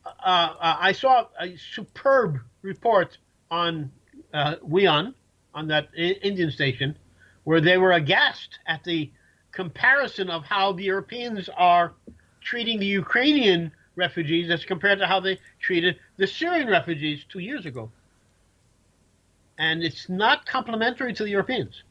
uh, 0.06 0.10
uh, 0.20 0.78
I 0.80 0.92
saw 0.92 1.28
a 1.39 1.56
superb 1.56 2.39
report 2.62 3.18
on 3.50 3.92
uh, 4.34 4.56
WION 4.68 5.13
on 5.54 5.68
that 5.68 5.89
Indian 5.96 6.52
station 6.52 6.98
where 7.44 7.62
they 7.62 7.78
were 7.78 7.92
aghast 7.92 8.60
at 8.68 8.84
the 8.84 9.12
comparison 9.52 10.30
of 10.30 10.44
how 10.44 10.74
the 10.74 10.84
Europeans 10.84 11.50
are 11.56 11.94
treating 12.42 12.80
the 12.80 12.86
Ukrainian 12.86 13.72
refugees 13.96 14.50
as 14.50 14.66
compared 14.66 15.00
to 15.00 15.08
how 15.08 15.20
they 15.20 15.40
treated 15.60 15.98
the 16.18 16.28
Syrian 16.28 16.68
refugees 16.68 17.26
two 17.30 17.40
years 17.40 17.66
ago. 17.66 17.92
And 19.58 19.84
it's 19.84 20.10
not 20.10 20.46
complimentary 20.46 21.14
to 21.14 21.24
the 21.24 21.30
Europeans. 21.30 21.84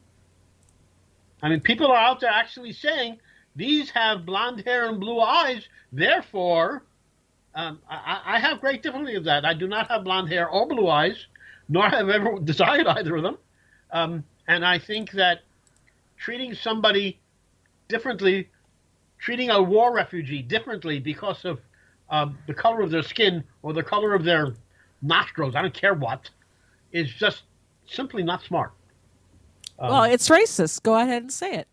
I 1.41 1.49
mean, 1.49 1.61
people 1.61 1.87
are 1.87 1.97
out 1.97 2.19
there 2.19 2.29
actually 2.29 2.73
saying 2.73 3.19
these 3.55 3.89
have 3.91 4.25
blonde 4.25 4.63
hair 4.65 4.89
and 4.89 4.99
blue 4.99 5.19
eyes, 5.19 5.67
therefore, 5.91 6.83
um, 7.55 7.79
I, 7.89 8.21
I 8.25 8.39
have 8.39 8.59
great 8.61 8.81
difficulty 8.81 9.15
with 9.15 9.25
that. 9.25 9.45
I 9.45 9.53
do 9.53 9.67
not 9.67 9.87
have 9.89 10.03
blonde 10.03 10.29
hair 10.29 10.49
or 10.49 10.67
blue 10.67 10.89
eyes, 10.89 11.27
nor 11.69 11.87
have 11.89 12.09
ever 12.09 12.39
desired 12.39 12.87
either 12.87 13.15
of 13.15 13.23
them. 13.23 13.37
Um, 13.91 14.23
and 14.47 14.65
I 14.65 14.79
think 14.79 15.11
that 15.11 15.41
treating 16.17 16.53
somebody 16.53 17.19
differently, 17.87 18.49
treating 19.19 19.49
a 19.49 19.61
war 19.61 19.93
refugee 19.93 20.41
differently 20.41 20.99
because 20.99 21.45
of 21.45 21.59
um, 22.09 22.37
the 22.47 22.53
color 22.53 22.81
of 22.81 22.91
their 22.91 23.03
skin 23.03 23.43
or 23.61 23.73
the 23.73 23.83
color 23.83 24.13
of 24.13 24.23
their 24.23 24.53
nostrils, 25.01 25.55
I 25.55 25.61
don't 25.61 25.73
care 25.73 25.93
what, 25.93 26.29
is 26.91 27.11
just 27.13 27.43
simply 27.85 28.23
not 28.23 28.43
smart. 28.43 28.71
Um, 29.79 29.89
well, 29.89 30.03
it's 30.03 30.29
racist. 30.29 30.83
Go 30.83 30.95
ahead 30.95 31.23
and 31.23 31.31
say 31.31 31.55
it. 31.55 31.67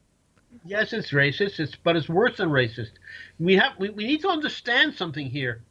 Yes, 0.65 0.93
it's 0.93 1.11
racist. 1.13 1.61
It's 1.61 1.77
but 1.77 1.97
it's 1.97 2.09
worse 2.09 2.39
than 2.39 2.49
racist. 2.49 2.93
We 3.39 3.57
have 3.57 3.73
we, 3.79 3.91
we 3.91 4.07
need 4.07 4.23
to 4.23 4.29
understand 4.29 4.95
something 4.95 5.27
here. 5.27 5.63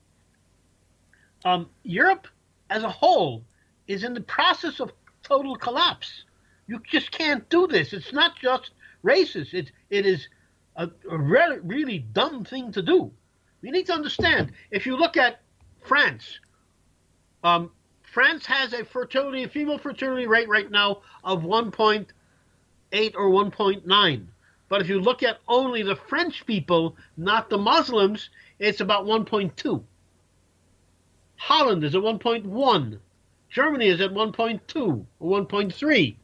Um, 1.46 1.70
Europe 1.84 2.28
as 2.70 2.84
a 2.84 2.90
whole 2.90 3.44
is 3.88 4.04
in 4.04 4.14
the 4.14 4.22
process 4.22 4.80
of 4.80 4.92
total 5.24 5.56
collapse. 5.56 6.24
You 6.70 6.80
just 6.88 7.10
can't 7.10 7.50
do 7.50 7.66
this. 7.66 7.94
It's 7.94 8.14
not 8.14 8.38
just 8.38 8.70
racist. 9.04 9.56
It 9.56 9.72
it 9.90 10.06
is 10.06 10.28
a, 10.76 10.88
a 11.10 11.18
re- 11.18 11.58
really 11.64 11.98
dumb 11.98 12.46
thing 12.46 12.72
to 12.74 12.84
do. 12.84 13.12
You 13.64 13.72
need 13.72 13.88
to 13.88 13.94
understand. 13.94 14.52
If 14.70 14.86
you 14.86 14.96
look 14.96 15.18
at 15.18 15.42
France, 15.82 16.40
um, 17.44 17.72
France 18.04 18.46
has 18.46 18.74
a 18.74 18.86
fertility, 18.86 19.48
female 19.48 19.80
fertility 19.80 20.28
rate 20.28 20.48
right 20.48 20.70
now 20.70 21.02
of 21.24 21.42
1.8 21.42 22.06
or 23.16 23.30
1.9. 23.32 24.28
But 24.70 24.82
if 24.82 24.90
you 24.90 25.02
look 25.02 25.24
at 25.24 25.40
only 25.48 25.82
the 25.82 25.96
French 25.96 26.46
people, 26.46 26.96
not 27.18 27.50
the 27.50 27.58
Muslims, 27.58 28.30
it's 28.60 28.80
about 28.80 29.06
1.2. 29.06 29.84
Holland 31.36 31.84
is 31.84 31.96
at 31.96 32.02
1.1. 32.02 33.00
Germany 33.50 33.88
is 33.88 34.02
at 34.02 34.12
1.2 34.12 35.06
or 35.20 35.42
1.3, 35.42 36.16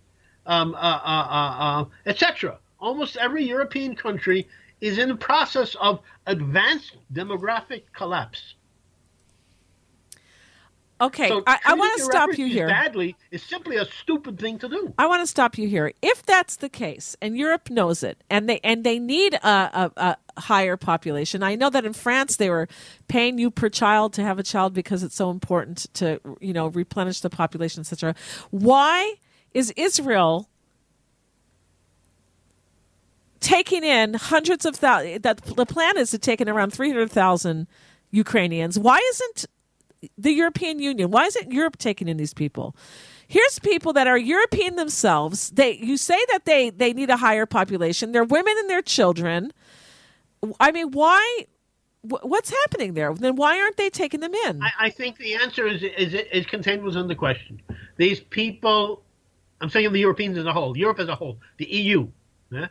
um, 0.46 0.76
uh, 0.76 0.78
uh, 0.78 1.28
uh, 1.30 1.56
uh, 1.60 1.86
etc. 2.06 2.58
Almost 2.80 3.18
every 3.18 3.44
European 3.44 3.96
country 3.96 4.48
is 4.82 4.98
in 4.98 5.10
the 5.10 5.16
process 5.16 5.76
of 5.76 6.02
advanced 6.28 6.98
demographic 7.14 7.84
collapse. 7.94 8.56
Okay, 11.02 11.28
So 11.28 11.44
I, 11.46 11.60
I 11.66 11.74
want 11.74 11.98
to 11.98 12.04
stop 12.06 12.38
you 12.38 12.48
here. 12.48 12.68
Badly 12.68 13.18
is 13.30 13.44
simply 13.44 13.76
a 13.76 13.86
stupid 13.86 14.40
thing 14.40 14.58
to 14.60 14.70
do. 14.70 14.94
I 14.98 15.08
want 15.08 15.22
to 15.22 15.28
stop 15.28 15.58
you 15.58 15.68
here. 15.68 15.92
If 16.02 16.26
that's 16.26 16.56
the 16.56 16.70
case, 16.70 17.18
and 17.22 17.38
Europe 17.38 17.70
knows 17.70 18.02
it, 18.02 18.24
and 18.30 18.48
they 18.48 18.62
and 18.64 18.86
they 18.86 18.98
need 18.98 19.34
a, 19.34 19.40
a, 19.48 19.92
a 19.98 20.40
higher 20.40 20.78
population, 20.78 21.44
I 21.44 21.56
know 21.56 21.70
that 21.70 21.84
in 21.84 21.92
France 21.92 22.38
they 22.38 22.50
were 22.50 22.70
paying 23.10 23.38
you 23.38 23.52
per 23.52 23.68
child 23.68 24.14
to 24.14 24.24
have 24.24 24.40
a 24.40 24.44
child 24.44 24.74
because 24.74 25.04
it's 25.04 25.16
so 25.16 25.30
important 25.32 25.88
to 25.96 26.22
you 26.40 26.54
know 26.54 26.68
replenish 26.68 27.20
the 27.20 27.30
population, 27.30 27.82
etc. 27.82 28.16
Why 28.52 29.16
is 29.56 29.74
Israel 29.76 30.48
taking 33.40 33.84
in 33.84 34.14
hundreds 34.14 34.66
of 34.66 34.76
thousands? 34.76 35.24
That 35.24 35.38
the 35.38 35.66
plan 35.66 35.98
is 35.98 36.12
to 36.12 36.20
take 36.20 36.40
in 36.42 36.48
around 36.48 36.72
three 36.72 36.90
hundred 36.90 37.10
thousand 37.10 37.66
Ukrainians. 38.12 38.78
Why 38.78 39.00
isn't 39.10 39.48
the 40.18 40.32
European 40.32 40.80
Union. 40.80 41.12
Why 41.12 41.26
isn't 41.26 41.52
Europe 41.52 41.78
taking 41.78 42.08
in 42.08 42.18
these 42.18 42.34
people? 42.34 42.76
Here's 43.28 43.60
people 43.60 43.94
that 43.94 44.08
are 44.08 44.18
European 44.18 44.76
themselves. 44.76 45.50
They 45.52 45.78
you 45.78 45.98
say 45.98 46.20
that 46.32 46.46
they 46.46 46.70
they 46.70 46.94
need 46.94 47.10
a 47.10 47.18
higher 47.18 47.46
population. 47.46 48.12
They're 48.12 48.24
women 48.24 48.56
and 48.60 48.70
their 48.70 48.82
children. 48.82 49.52
I 50.60 50.72
mean, 50.72 50.92
why? 50.92 51.46
What's 52.02 52.52
happening 52.52 52.94
there? 52.94 53.16
Then 53.16 53.36
why 53.36 53.60
aren't 53.60 53.78
they 53.78 53.90
taking 53.90 54.20
them 54.20 54.36
in? 54.36 54.62
I, 54.62 54.70
I 54.80 54.90
think 54.92 55.18
the 55.18 55.36
answer 55.36 55.66
is, 55.66 55.82
is 55.82 56.14
is 56.14 56.46
contained 56.46 56.84
within 56.84 57.08
the 57.08 57.16
question. 57.16 57.62
These 57.98 58.20
people, 58.20 59.04
I'm 59.66 59.72
saying 59.72 59.92
the 59.94 60.00
Europeans 60.00 60.38
as 60.38 60.46
a 60.46 60.54
whole, 60.54 60.78
Europe 60.78 61.00
as 61.00 61.08
a 61.08 61.16
whole, 61.16 61.40
the 61.58 61.66
EU. 61.66 62.08
Yeah? 62.52 62.68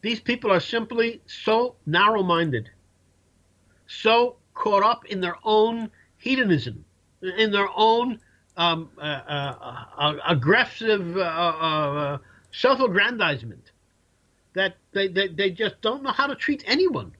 These 0.00 0.20
people 0.20 0.50
are 0.50 0.60
simply 0.60 1.20
so 1.26 1.76
narrow-minded, 1.84 2.70
so 3.86 4.36
caught 4.54 4.82
up 4.82 5.04
in 5.04 5.20
their 5.20 5.36
own 5.44 5.90
hedonism, 6.16 6.86
in 7.20 7.52
their 7.52 7.68
own 7.76 8.18
um, 8.56 8.88
uh, 8.96 9.02
uh, 9.02 9.84
uh, 9.98 10.14
aggressive 10.26 11.18
uh, 11.18 11.20
uh, 11.20 12.18
self-aggrandizement 12.50 13.72
that 14.54 14.78
they, 14.92 15.06
they, 15.08 15.28
they 15.28 15.50
just 15.50 15.78
don't 15.82 16.02
know 16.02 16.12
how 16.12 16.26
to 16.26 16.34
treat 16.34 16.64
anyone. 16.66 17.12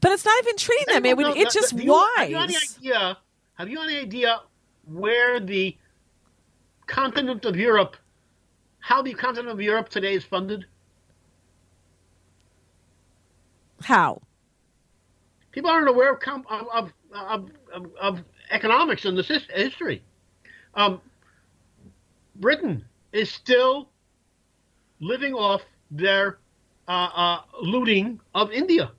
But 0.00 0.12
it's 0.12 0.24
not 0.24 0.40
even 0.44 0.56
treating 0.56 0.94
them. 0.94 1.06
It, 1.06 1.36
it's 1.38 1.54
just 1.54 1.72
wise. 1.72 2.08
Have 2.18 2.30
you, 2.30 2.38
any 2.38 2.56
idea, 2.56 3.18
have 3.54 3.68
you 3.68 3.82
any 3.82 3.98
idea 3.98 4.42
where 4.86 5.40
the 5.40 5.76
continent 6.86 7.44
of 7.44 7.56
Europe, 7.56 7.96
how 8.78 9.02
the 9.02 9.14
continent 9.14 9.52
of 9.52 9.60
Europe 9.60 9.88
today 9.88 10.14
is 10.14 10.24
funded? 10.24 10.66
How? 13.82 14.22
People 15.52 15.70
aren't 15.70 15.88
aware 15.88 16.12
of, 16.12 16.20
of, 16.48 16.92
of, 17.12 17.50
of, 17.72 17.90
of 18.00 18.24
economics 18.50 19.04
in 19.04 19.14
this 19.14 19.28
history. 19.28 20.02
Um, 20.74 21.00
Britain 22.36 22.84
is 23.12 23.30
still 23.30 23.88
living 25.00 25.34
off 25.34 25.62
their 25.90 26.38
uh, 26.88 27.08
uh, 27.14 27.40
looting 27.62 28.20
of 28.34 28.50
India. 28.50 28.90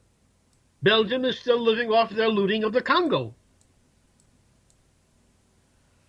Belgium 0.83 1.25
is 1.25 1.39
still 1.39 1.59
living 1.59 1.91
off 1.91 2.09
their 2.09 2.29
looting 2.29 2.63
of 2.63 2.71
the 2.71 2.81
Congo. 2.81 3.33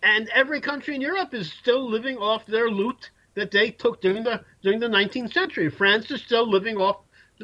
And 0.07 0.29
every 0.29 0.61
country 0.61 0.95
in 0.95 1.01
Europe 1.01 1.33
is 1.33 1.51
still 1.51 1.85
living 1.85 2.17
off 2.17 2.45
their 2.45 2.71
loot 2.71 3.11
that 3.33 3.51
they 3.51 3.71
took 3.71 3.99
during 3.99 4.23
the 4.23 4.41
during 4.61 4.79
the 4.79 4.87
19th 4.87 5.33
century. 5.33 5.69
France 5.69 6.09
is 6.11 6.21
still 6.21 6.49
living 6.49 6.77
off 6.77 7.01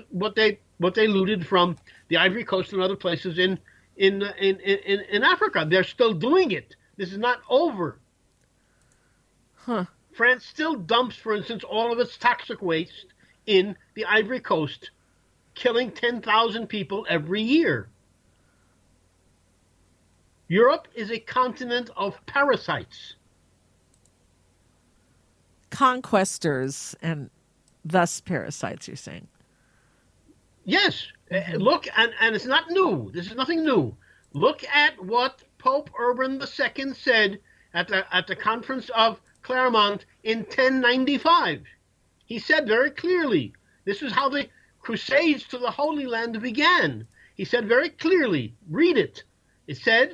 what 0.10 0.34
they 0.34 0.60
what 0.78 0.96
they 0.96 1.08
looted 1.08 1.46
from 1.46 1.76
the 2.08 2.16
Ivory 2.16 2.46
Coast 2.46 2.72
and 2.72 2.82
other 2.82 2.96
places 2.96 3.38
in 3.38 3.60
in 3.98 4.22
in 4.40 4.62
in, 4.62 5.02
in 5.02 5.24
Africa. 5.24 5.68
They're 5.70 5.84
still 5.84 6.14
doing 6.14 6.52
it. 6.52 6.78
This 6.96 7.12
is 7.12 7.18
not 7.18 7.42
over. 7.50 8.00
Huh. 9.56 9.84
France 10.14 10.46
still 10.46 10.76
dumps, 10.76 11.18
for 11.18 11.36
instance, 11.36 11.66
all 11.66 11.92
of 11.92 12.00
its 12.00 12.16
toxic 12.16 12.62
waste 12.62 13.08
in 13.46 13.76
the 13.96 14.06
Ivory 14.06 14.40
Coast, 14.40 14.92
killing 15.54 15.92
10,000 15.92 16.68
people 16.68 17.06
every 17.10 17.42
year. 17.42 17.90
Europe 20.54 20.88
is 20.94 21.10
a 21.10 21.18
continent 21.18 21.90
of 21.98 22.24
parasites. 22.28 23.16
Conquestors 25.72 26.94
and 27.02 27.32
thus 27.84 28.22
parasites, 28.22 28.88
you're 28.88 28.96
saying? 28.96 29.28
Yes. 30.64 31.08
Mm-hmm. 31.32 31.58
Look, 31.58 31.88
and, 31.98 32.12
and 32.22 32.36
it's 32.36 32.46
not 32.46 32.70
new. 32.70 33.10
This 33.12 33.26
is 33.26 33.36
nothing 33.36 33.64
new. 33.64 33.98
Look 34.34 34.64
at 34.66 35.04
what 35.04 35.42
Pope 35.58 35.90
Urban 35.98 36.40
II 36.40 36.94
said 36.94 37.40
at 37.74 37.88
the, 37.88 38.06
at 38.16 38.28
the 38.28 38.36
conference 38.36 38.92
of 38.96 39.20
Clermont 39.42 40.06
in 40.24 40.42
1095. 40.42 41.64
He 42.26 42.38
said 42.38 42.68
very 42.68 42.92
clearly, 42.92 43.54
this 43.86 44.04
is 44.04 44.12
how 44.12 44.30
the 44.30 44.48
Crusades 44.82 45.46
to 45.46 45.58
the 45.58 45.72
Holy 45.72 46.06
Land 46.06 46.40
began. 46.40 47.08
He 47.34 47.44
said 47.44 47.68
very 47.68 47.90
clearly, 47.90 48.54
read 48.70 49.00
it. 49.00 49.24
It 49.66 49.78
says, 49.78 50.10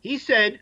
he 0.00 0.18
said, 0.18 0.60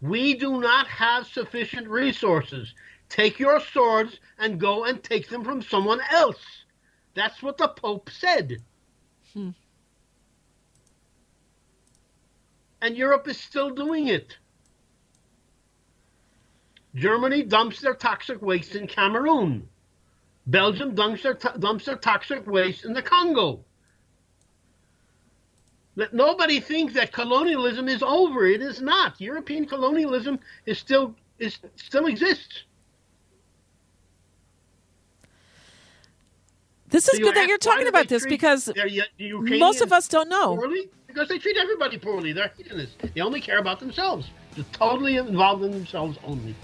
we 0.00 0.34
do 0.34 0.60
not 0.60 0.86
have 0.86 1.26
sufficient 1.26 1.88
resources. 1.88 2.74
Take 3.08 3.38
your 3.38 3.60
swords 3.60 4.20
and 4.38 4.60
go 4.60 4.84
and 4.84 5.02
take 5.02 5.28
them 5.28 5.44
from 5.44 5.62
someone 5.62 6.00
else. 6.10 6.44
That's 7.14 7.42
what 7.42 7.56
the 7.56 7.68
Pope 7.68 8.10
said. 8.10 8.58
Hmm. 9.32 9.50
And 12.80 12.96
Europe 12.96 13.26
is 13.26 13.40
still 13.40 13.70
doing 13.70 14.08
it. 14.08 14.36
Germany 16.94 17.42
dumps 17.42 17.80
their 17.80 17.94
toxic 17.94 18.40
waste 18.40 18.74
in 18.74 18.86
Cameroon. 18.86 19.68
Belgium 20.46 20.94
dumps 20.94 21.22
their, 21.22 21.34
dumps 21.34 21.86
their 21.86 21.96
toxic 21.96 22.46
waste 22.46 22.84
in 22.84 22.92
the 22.92 23.02
Congo. 23.02 23.64
Let 25.98 26.14
nobody 26.14 26.60
think 26.60 26.92
that 26.92 27.10
colonialism 27.10 27.88
is 27.88 28.04
over. 28.04 28.46
It 28.46 28.62
is 28.62 28.80
not. 28.80 29.20
European 29.20 29.66
colonialism 29.66 30.38
is 30.64 30.78
still 30.78 31.12
is 31.40 31.58
still 31.74 32.06
exists. 32.06 32.62
This 36.88 37.08
is 37.08 37.18
so 37.18 37.24
good 37.24 37.34
that 37.34 37.48
you're 37.48 37.58
talking 37.58 37.88
about 37.88 38.06
this 38.06 38.24
because 38.24 38.72
most 39.58 39.80
of 39.80 39.92
us 39.92 40.06
don't 40.06 40.28
know. 40.28 40.56
Poorly? 40.56 40.88
Because 41.08 41.28
they 41.28 41.38
treat 41.38 41.56
everybody 41.56 41.98
poorly. 41.98 42.32
They're 42.32 42.52
hedonists. 42.56 42.94
They 43.12 43.20
only 43.20 43.40
care 43.40 43.58
about 43.58 43.80
themselves. 43.80 44.30
They're 44.54 44.64
totally 44.72 45.16
involved 45.16 45.64
in 45.64 45.72
themselves 45.72 46.16
only. 46.22 46.54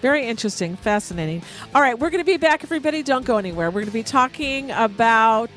Very 0.00 0.24
interesting, 0.24 0.76
fascinating. 0.76 1.42
All 1.74 1.82
right, 1.82 1.98
we're 1.98 2.08
going 2.08 2.24
to 2.24 2.26
be 2.26 2.38
back, 2.38 2.64
everybody. 2.64 3.02
Don't 3.02 3.26
go 3.26 3.36
anywhere. 3.36 3.68
We're 3.68 3.82
going 3.82 3.86
to 3.86 3.92
be 3.92 4.02
talking 4.02 4.70
about, 4.70 5.50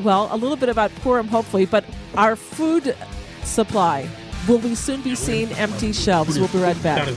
well, 0.00 0.28
a 0.30 0.36
little 0.36 0.56
bit 0.56 0.68
about 0.68 0.94
Purim, 0.96 1.28
hopefully, 1.28 1.66
but 1.66 1.84
our 2.16 2.36
food 2.36 2.96
supply. 3.42 4.08
Will 4.46 4.58
we 4.58 4.74
soon 4.74 5.02
be 5.02 5.14
seeing 5.14 5.50
empty 5.52 5.92
shelves? 5.92 6.38
We'll 6.38 6.48
be 6.48 6.58
right 6.58 6.80
back. 6.82 7.08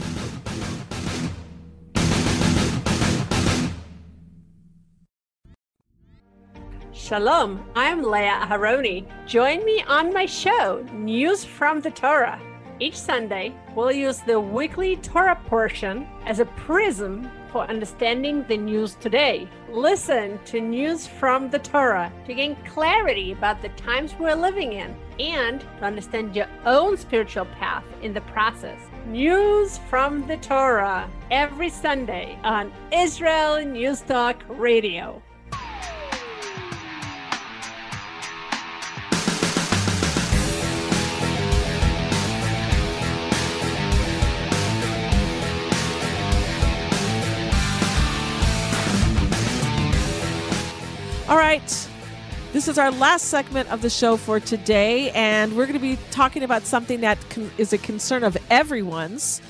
Shalom, 6.92 7.62
I'm 7.74 8.02
Leah 8.02 8.46
Aharoni. 8.46 9.06
Join 9.26 9.64
me 9.64 9.82
on 9.86 10.12
my 10.14 10.24
show, 10.24 10.86
News 10.92 11.44
from 11.44 11.80
the 11.80 11.90
Torah. 11.90 12.40
Each 12.80 12.98
Sunday, 12.98 13.54
we'll 13.74 13.92
use 13.92 14.18
the 14.20 14.40
weekly 14.40 14.96
Torah 14.96 15.40
portion 15.46 16.06
as 16.26 16.40
a 16.40 16.46
prism 16.46 17.30
for 17.52 17.62
understanding 17.64 18.44
the 18.48 18.56
news 18.56 18.94
today. 18.94 19.46
Listen 19.70 20.38
to 20.46 20.60
News 20.60 21.06
from 21.06 21.50
the 21.50 21.58
Torah 21.58 22.10
to 22.26 22.34
gain 22.34 22.56
clarity 22.66 23.32
about 23.32 23.60
the 23.60 23.68
times 23.70 24.14
we're 24.18 24.34
living 24.34 24.72
in 24.72 24.96
and 25.20 25.60
to 25.60 25.84
understand 25.84 26.34
your 26.34 26.48
own 26.64 26.96
spiritual 26.96 27.44
path 27.44 27.84
in 28.00 28.14
the 28.14 28.22
process. 28.22 28.80
News 29.06 29.78
from 29.90 30.26
the 30.26 30.38
Torah 30.38 31.08
every 31.30 31.68
Sunday 31.68 32.38
on 32.42 32.72
Israel 32.90 33.64
News 33.64 34.00
Talk 34.00 34.42
Radio. 34.48 35.22
All 51.32 51.38
right. 51.38 51.88
This 52.52 52.68
is 52.68 52.76
our 52.76 52.90
last 52.90 53.28
segment 53.28 53.72
of 53.72 53.80
the 53.80 53.88
show 53.88 54.18
for 54.18 54.38
today, 54.38 55.10
and 55.12 55.56
we're 55.56 55.64
going 55.64 55.78
to 55.78 55.80
be 55.80 55.96
talking 56.10 56.42
about 56.42 56.64
something 56.64 57.00
that 57.00 57.16
is 57.56 57.72
a 57.72 57.78
concern 57.78 58.22
of 58.22 58.36
everyone's, 58.50 59.40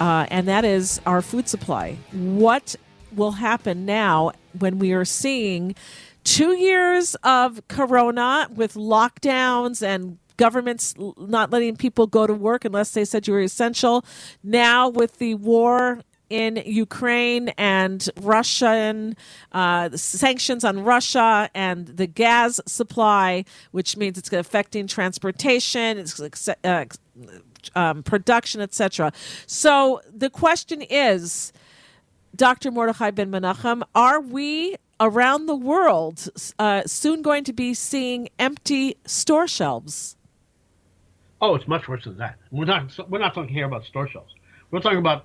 uh, 0.00 0.24
and 0.30 0.48
that 0.48 0.64
is 0.64 0.98
our 1.04 1.20
food 1.20 1.46
supply. 1.46 1.98
What 2.12 2.74
will 3.14 3.32
happen 3.32 3.84
now 3.84 4.32
when 4.58 4.78
we 4.78 4.94
are 4.94 5.04
seeing 5.04 5.74
two 6.24 6.56
years 6.56 7.16
of 7.16 7.60
corona 7.68 8.48
with 8.54 8.72
lockdowns 8.72 9.86
and 9.86 10.16
governments 10.38 10.94
not 11.18 11.50
letting 11.50 11.76
people 11.76 12.06
go 12.06 12.26
to 12.26 12.32
work 12.32 12.64
unless 12.64 12.92
they 12.92 13.04
said 13.04 13.26
you 13.26 13.34
were 13.34 13.42
essential. 13.42 14.06
Now, 14.42 14.88
with 14.88 15.18
the 15.18 15.34
war 15.34 16.00
in 16.30 16.62
Ukraine 16.64 17.48
and 17.58 18.08
Russian 18.20 19.16
uh, 19.52 19.90
sanctions 19.96 20.64
on 20.64 20.82
Russia 20.84 21.50
and 21.54 21.88
the 21.88 22.06
gas 22.06 22.60
supply, 22.66 23.44
which 23.72 23.96
means 23.96 24.16
it's 24.16 24.32
affecting 24.32 24.86
transportation, 24.86 25.98
it's, 25.98 26.48
uh, 26.64 26.84
um, 27.74 28.02
production, 28.02 28.60
etc. 28.60 29.12
So 29.46 30.00
the 30.10 30.30
question 30.30 30.82
is, 30.82 31.52
Dr. 32.34 32.70
Mordechai 32.70 33.10
Ben 33.10 33.30
Menachem, 33.30 33.82
are 33.94 34.20
we 34.20 34.76
around 35.00 35.46
the 35.46 35.56
world 35.56 36.28
uh, 36.58 36.82
soon 36.86 37.22
going 37.22 37.44
to 37.44 37.52
be 37.52 37.74
seeing 37.74 38.28
empty 38.38 38.96
store 39.04 39.48
shelves? 39.48 40.16
Oh, 41.40 41.54
it's 41.54 41.66
much 41.66 41.88
worse 41.88 42.04
than 42.04 42.18
that. 42.18 42.36
We're 42.50 42.66
not. 42.66 42.92
We're 43.08 43.18
not 43.18 43.34
talking 43.34 43.52
here 43.52 43.64
about 43.64 43.84
store 43.84 44.08
shelves. 44.08 44.32
We're 44.70 44.80
talking 44.80 44.98
about 44.98 45.24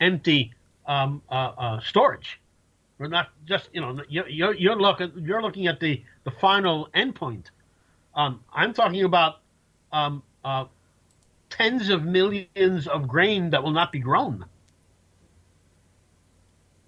empty 0.00 0.52
um, 0.86 1.22
uh, 1.30 1.52
uh, 1.58 1.80
storage. 1.80 2.40
We're 2.98 3.08
not 3.08 3.28
just 3.44 3.68
you 3.72 3.80
know 3.80 4.00
you're 4.08 4.54
you're 4.54 4.76
looking 4.76 5.12
you're 5.16 5.42
looking 5.42 5.66
at 5.66 5.80
the 5.80 6.02
the 6.24 6.30
final 6.30 6.88
endpoint. 6.94 7.46
Um, 8.14 8.40
I'm 8.52 8.72
talking 8.72 9.04
about 9.04 9.36
um, 9.92 10.22
uh, 10.44 10.64
tens 11.50 11.90
of 11.90 12.04
millions 12.04 12.86
of 12.86 13.06
grain 13.06 13.50
that 13.50 13.62
will 13.62 13.70
not 13.72 13.92
be 13.92 13.98
grown. 13.98 14.46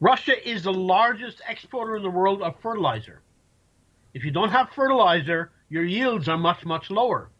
Russia 0.01 0.49
is 0.49 0.62
the 0.62 0.73
largest 0.73 1.42
exporter 1.49 1.97
in 1.97 2.03
the 2.03 2.11
world 2.11 2.42
of 2.42 2.55
fertilizer. 2.61 3.23
If 4.14 4.25
you 4.25 4.31
don't 4.31 4.51
have 4.51 4.71
fertilizer, 4.71 5.51
your 5.68 5.85
yields 5.85 6.29
are 6.29 6.38
much, 6.38 6.64
much 6.64 6.90
lower. 6.90 7.31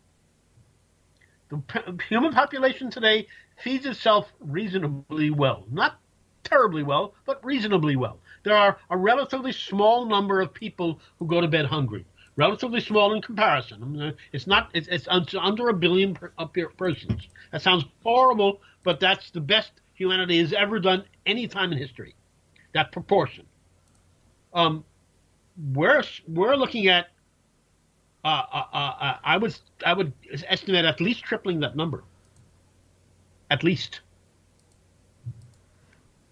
The 1.51 1.99
human 2.09 2.33
population 2.33 2.91
today 2.91 3.27
feeds 3.63 3.87
itself 3.87 4.33
reasonably 4.41 5.31
well. 5.31 5.65
Not 5.71 5.99
terribly 6.45 6.83
well, 6.83 7.15
but 7.27 7.45
reasonably 7.45 7.97
well. 7.97 8.19
There 8.45 8.57
are 8.57 8.79
a 8.91 8.97
relatively 8.97 9.53
small 9.53 10.07
number 10.07 10.41
of 10.41 10.55
people 10.55 11.01
who 11.19 11.27
go 11.27 11.41
to 11.41 11.49
bed 11.49 11.67
hungry. 11.67 12.05
Relatively 12.37 12.81
small 12.81 13.13
in 13.15 13.21
comparison. 13.21 14.15
It's 14.33 14.47
not. 14.47 14.71
It's, 14.73 14.87
it's 14.87 15.09
under 15.09 15.71
a 15.71 15.75
billion 15.75 16.15
per, 16.15 16.31
persons. 16.77 17.27
That 17.51 17.63
sounds 17.63 17.85
horrible, 18.05 18.61
but 18.85 19.01
that's 19.01 19.33
the 19.33 19.41
best 19.41 19.73
humanity 19.95 20.39
has 20.39 20.53
ever 20.53 20.79
done 20.79 21.05
any 21.27 21.49
time 21.49 21.73
in 21.73 21.79
history. 21.79 22.15
That 22.75 22.93
proportion. 22.93 23.45
Um, 24.55 24.85
we're 25.75 26.05
we're 26.29 26.55
looking 26.55 26.87
at. 26.87 27.09
Uh, 28.25 28.29
uh, 28.53 28.65
uh, 28.73 28.77
uh 28.77 29.17
I 29.25 29.37
would 29.37 29.59
I 29.85 29.93
would 29.93 30.13
estimate 30.47 30.85
at 30.85 31.01
least 31.01 31.25
tripling 31.25 31.59
that 31.61 31.75
number. 31.75 32.05
At 33.51 33.65
least. 33.65 34.01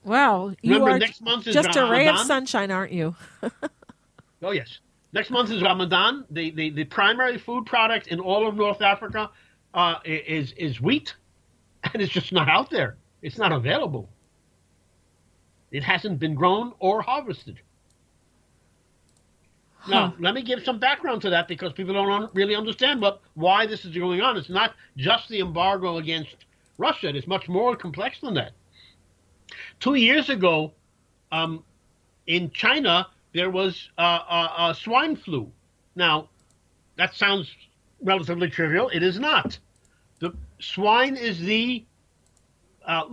Wow, 0.05 0.55
you 0.63 0.75
Remember, 0.75 0.91
are 0.91 0.99
next 0.99 1.21
month 1.21 1.49
is 1.49 1.55
just 1.55 1.75
Ramadan. 1.75 1.89
a 1.89 1.91
ray 1.91 2.09
of 2.09 2.19
sunshine, 2.19 2.71
aren't 2.71 2.93
you? 2.93 3.17
oh 4.43 4.53
yes, 4.53 4.79
next 5.13 5.31
month 5.31 5.51
is 5.51 5.63
Ramadan. 5.63 6.25
The, 6.31 6.51
the 6.51 6.71
the 6.71 6.85
primary 6.85 7.39
food 7.39 7.67
product 7.67 8.07
in 8.09 8.21
all 8.21 8.47
of 8.47 8.57
North 8.57 8.83
Africa 8.83 9.31
uh, 9.75 9.97
is 10.05 10.53
is 10.53 10.81
wheat, 10.81 11.15
and 11.93 12.01
it's 12.03 12.13
just 12.13 12.33
not 12.33 12.49
out 12.49 12.71
there. 12.71 12.97
It's 13.23 13.39
not 13.39 13.53
available. 13.53 14.09
It 15.73 15.83
hasn't 15.83 16.21
been 16.21 16.37
grown 16.37 16.73
or 16.79 17.03
harvested. 17.03 17.61
Huh. 19.79 19.93
Now, 19.93 20.15
let 20.19 20.35
me 20.35 20.43
give 20.43 20.63
some 20.65 20.79
background 20.79 21.23
to 21.23 21.31
that 21.31 21.49
because 21.49 21.73
people 21.73 21.95
don't 21.95 22.11
un- 22.11 22.31
really 22.35 22.55
understand 22.57 23.01
what 23.03 23.21
why 23.35 23.67
this 23.67 23.85
is 23.85 23.95
going 23.97 24.21
on. 24.21 24.37
It's 24.37 24.49
not 24.49 24.75
just 24.97 25.29
the 25.29 25.41
embargo 25.41 25.99
against 25.99 26.46
Russia. 26.79 27.09
It's 27.15 27.27
much 27.27 27.49
more 27.49 27.77
complex 27.77 28.21
than 28.21 28.35
that. 28.35 28.53
Two 29.81 29.95
years 29.95 30.29
ago, 30.29 30.73
um, 31.33 31.65
in 32.27 32.51
China, 32.51 33.07
there 33.33 33.51
was 33.51 33.91
uh, 33.99 34.73
swine 34.73 35.17
flu. 35.17 35.51
Now, 35.95 36.29
that 36.97 37.15
sounds 37.15 37.51
relatively 38.03 38.49
trivial. 38.49 38.89
It 38.89 39.03
is 39.03 39.19
not. 39.19 39.59
The 40.19 40.35
swine 40.59 41.17
is 41.17 41.41
the 41.41 41.85
uh, 42.87 43.05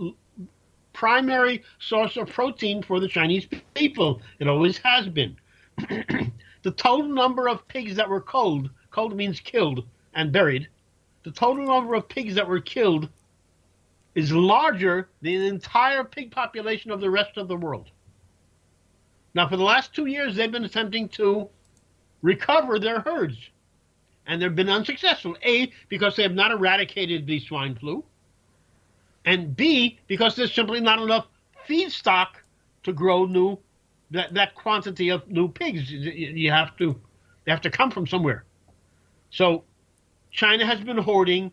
primary 0.92 1.62
source 1.78 2.16
of 2.16 2.28
protein 2.28 2.82
for 2.82 3.00
the 3.00 3.08
Chinese 3.08 3.46
people. 3.74 4.20
It 4.38 4.48
always 4.48 4.78
has 4.78 5.08
been. 5.08 5.36
the 5.78 6.70
total 6.76 7.08
number 7.08 7.48
of 7.48 7.66
pigs 7.68 7.96
that 7.96 8.08
were 8.08 8.20
culled, 8.20 8.70
culled 8.90 9.16
means 9.16 9.40
killed 9.40 9.86
and 10.14 10.32
buried, 10.32 10.68
the 11.24 11.32
total 11.32 11.66
number 11.66 11.94
of 11.94 12.08
pigs 12.08 12.34
that 12.34 12.48
were 12.48 12.60
killed 12.60 13.08
is 14.14 14.32
larger 14.32 15.08
than 15.22 15.40
the 15.40 15.46
entire 15.48 16.04
pig 16.04 16.30
population 16.30 16.90
of 16.90 17.00
the 17.00 17.10
rest 17.10 17.36
of 17.36 17.48
the 17.48 17.56
world. 17.56 17.90
Now, 19.34 19.48
for 19.48 19.56
the 19.56 19.64
last 19.64 19.92
two 19.92 20.06
years, 20.06 20.36
they've 20.36 20.50
been 20.50 20.64
attempting 20.64 21.08
to 21.10 21.48
recover 22.22 22.78
their 22.78 23.00
herds, 23.00 23.36
and 24.26 24.40
they've 24.40 24.54
been 24.54 24.70
unsuccessful. 24.70 25.36
A, 25.42 25.72
because 25.88 26.14
they 26.14 26.22
have 26.22 26.34
not 26.34 26.52
eradicated 26.52 27.26
the 27.26 27.40
swine 27.40 27.74
flu, 27.74 28.04
and 29.24 29.56
B, 29.56 29.98
because 30.06 30.36
there's 30.36 30.52
simply 30.52 30.80
not 30.80 31.00
enough 31.02 31.26
feedstock 31.68 32.28
to 32.84 32.92
grow 32.92 33.24
new 33.24 33.58
that, 34.10 34.32
that 34.34 34.54
quantity 34.54 35.08
of 35.08 35.28
new 35.28 35.48
pigs. 35.48 35.90
You 35.90 36.50
have 36.50 36.76
to 36.76 37.00
they 37.44 37.50
have 37.52 37.62
to 37.62 37.70
come 37.70 37.90
from 37.90 38.06
somewhere. 38.06 38.44
So, 39.30 39.64
China 40.30 40.64
has 40.64 40.80
been 40.80 40.98
hoarding 40.98 41.50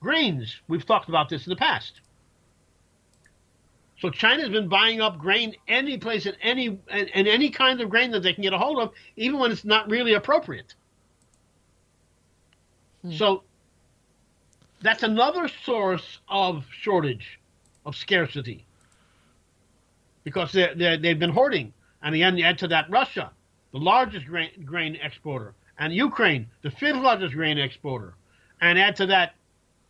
grains. 0.00 0.56
We've 0.66 0.84
talked 0.84 1.08
about 1.08 1.28
this 1.28 1.46
in 1.46 1.50
the 1.50 1.56
past. 1.56 2.00
So 4.00 4.08
China's 4.08 4.48
been 4.48 4.68
buying 4.68 5.02
up 5.02 5.18
grain 5.18 5.54
any 5.68 5.98
place 5.98 6.24
and 6.24 6.36
any 6.40 6.78
and, 6.88 7.10
and, 7.12 7.28
any 7.28 7.50
kind 7.50 7.80
of 7.82 7.90
grain 7.90 8.10
that 8.12 8.22
they 8.22 8.32
can 8.32 8.42
get 8.42 8.54
a 8.54 8.58
hold 8.58 8.78
of, 8.78 8.92
even 9.16 9.38
when 9.38 9.52
it's 9.52 9.64
not 9.64 9.90
really 9.90 10.14
appropriate. 10.14 10.74
Hmm. 13.02 13.12
So 13.12 13.42
that's 14.80 15.02
another 15.02 15.48
source 15.64 16.20
of 16.28 16.64
shortage, 16.70 17.38
of 17.84 17.94
scarcity, 17.94 18.64
because 20.24 20.52
they 20.52 20.96
they've 20.96 21.18
been 21.18 21.30
hoarding. 21.30 21.74
And 22.02 22.14
again, 22.14 22.38
you 22.38 22.44
add 22.44 22.58
to 22.60 22.68
that 22.68 22.88
Russia, 22.88 23.30
the 23.72 23.78
largest 23.78 24.24
grain, 24.24 24.50
grain 24.64 24.96
exporter, 24.96 25.52
and 25.78 25.92
Ukraine, 25.92 26.46
the 26.62 26.70
fifth 26.70 26.96
largest 26.96 27.34
grain 27.34 27.58
exporter, 27.58 28.14
and 28.62 28.78
add 28.78 28.96
to 28.96 29.06
that 29.06 29.34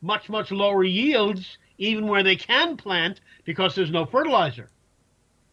much, 0.02 0.28
much 0.28 0.50
lower 0.50 0.84
yields, 0.84 1.58
even 1.78 2.06
where 2.06 2.22
they 2.22 2.36
can 2.36 2.76
plant, 2.76 3.20
because 3.44 3.74
there's 3.74 3.90
no 3.90 4.04
fertilizer. 4.06 4.70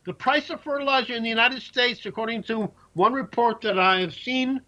The 0.06 0.14
price 0.14 0.50
of 0.50 0.62
fertilizer 0.62 1.14
in 1.14 1.24
the 1.24 1.30
United 1.30 1.62
States, 1.62 2.06
according 2.06 2.44
to 2.44 2.72
one 2.94 3.14
report 3.14 3.62
that 3.62 3.78
I 3.78 4.00
have 4.00 4.14
seen 4.14 4.62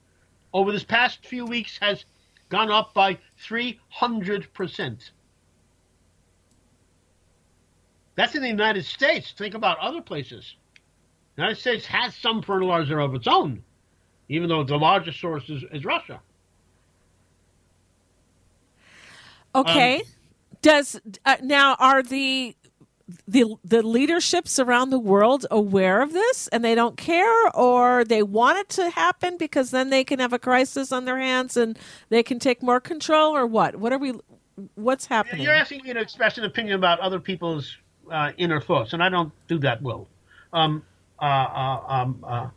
over 0.54 0.72
this 0.72 0.84
past 0.84 1.26
few 1.26 1.46
weeks, 1.46 1.78
has 1.82 2.06
gone 2.50 2.72
up 2.72 2.94
by 2.94 3.18
300%. 3.46 5.12
That's 8.16 8.36
in 8.36 8.42
the 8.42 8.50
United 8.50 8.84
States. 8.84 9.32
Think 9.32 9.54
about 9.54 9.80
other 9.80 10.02
places. 10.02 10.56
The 11.36 11.44
United 11.44 11.62
States 11.62 11.86
has 11.86 12.14
some 12.16 12.42
fertilizer 12.42 13.00
of 13.00 13.16
its 13.16 13.28
own, 13.28 13.64
even 14.28 14.50
though 14.50 14.66
the 14.66 14.78
largest 14.78 15.22
source 15.22 15.50
is, 15.50 15.64
is 15.72 15.86
Russia. 15.86 16.20
Okay. 19.56 19.98
Um, 19.98 20.02
Does 20.62 21.00
uh, 21.26 21.38
now 21.42 21.76
are 21.80 22.04
the 22.04 22.56
the 23.28 23.56
the 23.64 23.82
leaderships 23.82 24.60
around 24.60 24.90
the 24.90 25.00
world 25.00 25.46
aware 25.50 26.02
of 26.02 26.14
this 26.14 26.48
and 26.50 26.64
they 26.64 26.76
don't 26.76 26.98
care 26.98 27.50
or 27.56 28.04
they 28.06 28.24
want 28.24 28.60
it 28.60 28.70
to 28.70 28.90
happen 28.90 29.38
because 29.38 29.72
then 29.72 29.90
they 29.90 30.04
can 30.04 30.20
have 30.20 30.34
a 30.34 30.40
crisis 30.40 30.92
on 30.92 31.06
their 31.06 31.18
hands 31.18 31.58
and 31.58 31.78
they 32.10 32.22
can 32.22 32.40
take 32.40 32.62
more 32.62 32.80
control 32.80 33.36
or 33.36 33.48
what? 33.48 33.78
What 33.78 33.94
are 33.94 33.98
we 33.98 34.14
what's 34.76 35.06
happening? 35.06 35.42
you're 35.42 35.54
asking 35.54 35.82
me 35.84 35.94
to 35.94 36.00
express 36.00 36.38
an 36.38 36.44
opinion 36.44 36.76
about 36.76 37.00
other 37.00 37.20
people's 37.20 37.78
uh, 38.12 38.32
inner 38.38 38.60
thoughts 38.60 38.94
and 38.94 39.02
i 39.02 39.08
don't 39.10 39.32
do 39.48 39.58
that 39.58 39.82
well. 39.82 40.08
Um, 40.52 40.84
uh, 41.22 41.26
uh, 41.26 41.84
um, 41.88 42.26
uh, 42.28 42.50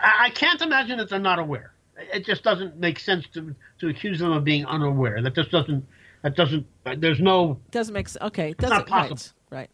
i 0.00 0.30
can't 0.30 0.62
imagine 0.62 0.98
that 0.98 1.08
they're 1.08 1.18
not 1.18 1.38
aware 1.38 1.71
it 1.96 2.24
just 2.24 2.42
doesn't 2.42 2.76
make 2.78 2.98
sense 2.98 3.26
to 3.34 3.54
to 3.80 3.88
accuse 3.88 4.18
them 4.18 4.32
of 4.32 4.44
being 4.44 4.64
unaware. 4.66 5.22
That 5.22 5.34
just 5.34 5.50
doesn't. 5.50 5.86
That 6.22 6.36
doesn't. 6.36 6.66
There's 6.98 7.20
no. 7.20 7.58
Doesn't 7.70 7.92
make 7.92 8.08
sense. 8.08 8.22
Okay, 8.22 8.54
doesn't 8.54 8.76
not 8.76 8.86
possible. 8.86 9.18
Right. 9.50 9.68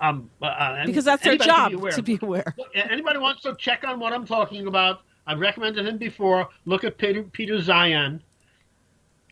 right. 0.00 0.08
Um, 0.08 0.30
uh, 0.40 0.46
uh 0.46 0.86
because 0.86 1.04
that's 1.04 1.22
their 1.22 1.36
job 1.36 1.72
be 1.72 1.90
to 1.90 2.02
be 2.02 2.18
aware. 2.22 2.54
Anybody 2.74 3.18
wants 3.18 3.42
to 3.42 3.54
check 3.56 3.84
on 3.86 4.00
what 4.00 4.12
I'm 4.12 4.26
talking 4.26 4.66
about? 4.66 5.02
I've 5.26 5.38
recommended 5.38 5.86
him 5.86 5.98
before. 5.98 6.48
Look 6.64 6.84
at 6.84 6.96
Peter, 6.96 7.22
Peter 7.22 7.58
Zeihan. 7.58 8.20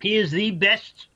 He 0.01 0.17
is 0.17 0.31
the 0.31 0.53
best 0.53 1.09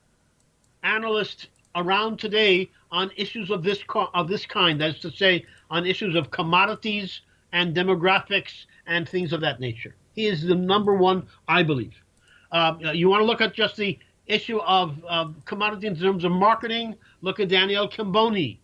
analyst 0.82 1.48
around 1.76 2.18
today 2.18 2.70
on 2.90 3.10
issues 3.16 3.50
of 3.50 3.62
this 3.62 3.80
of 4.14 4.28
this 4.28 4.46
kind. 4.46 4.80
That 4.80 4.96
is 4.96 5.00
to 5.00 5.10
say, 5.10 5.44
on 5.70 5.86
issues 5.86 6.14
of 6.14 6.30
commodities 6.30 7.20
and 7.52 7.76
demographics 7.76 8.64
and 8.86 9.08
things 9.08 9.32
of 9.32 9.40
that 9.42 9.60
nature. 9.60 9.94
He 10.14 10.26
is 10.26 10.42
the 10.42 10.54
number 10.54 10.94
one, 10.94 11.26
I 11.48 11.62
believe. 11.62 11.94
Uh, 12.50 12.76
you 12.92 13.08
want 13.08 13.22
to 13.22 13.24
look 13.24 13.40
at 13.40 13.54
just 13.54 13.76
the 13.76 13.98
issue 14.26 14.58
of 14.60 14.98
commodity 15.44 15.86
in 15.86 15.96
terms 15.96 16.24
of 16.24 16.32
marketing? 16.32 16.96
Look 17.22 17.40
at 17.40 17.48
Danielle 17.48 17.88
Camboni. 17.88 18.60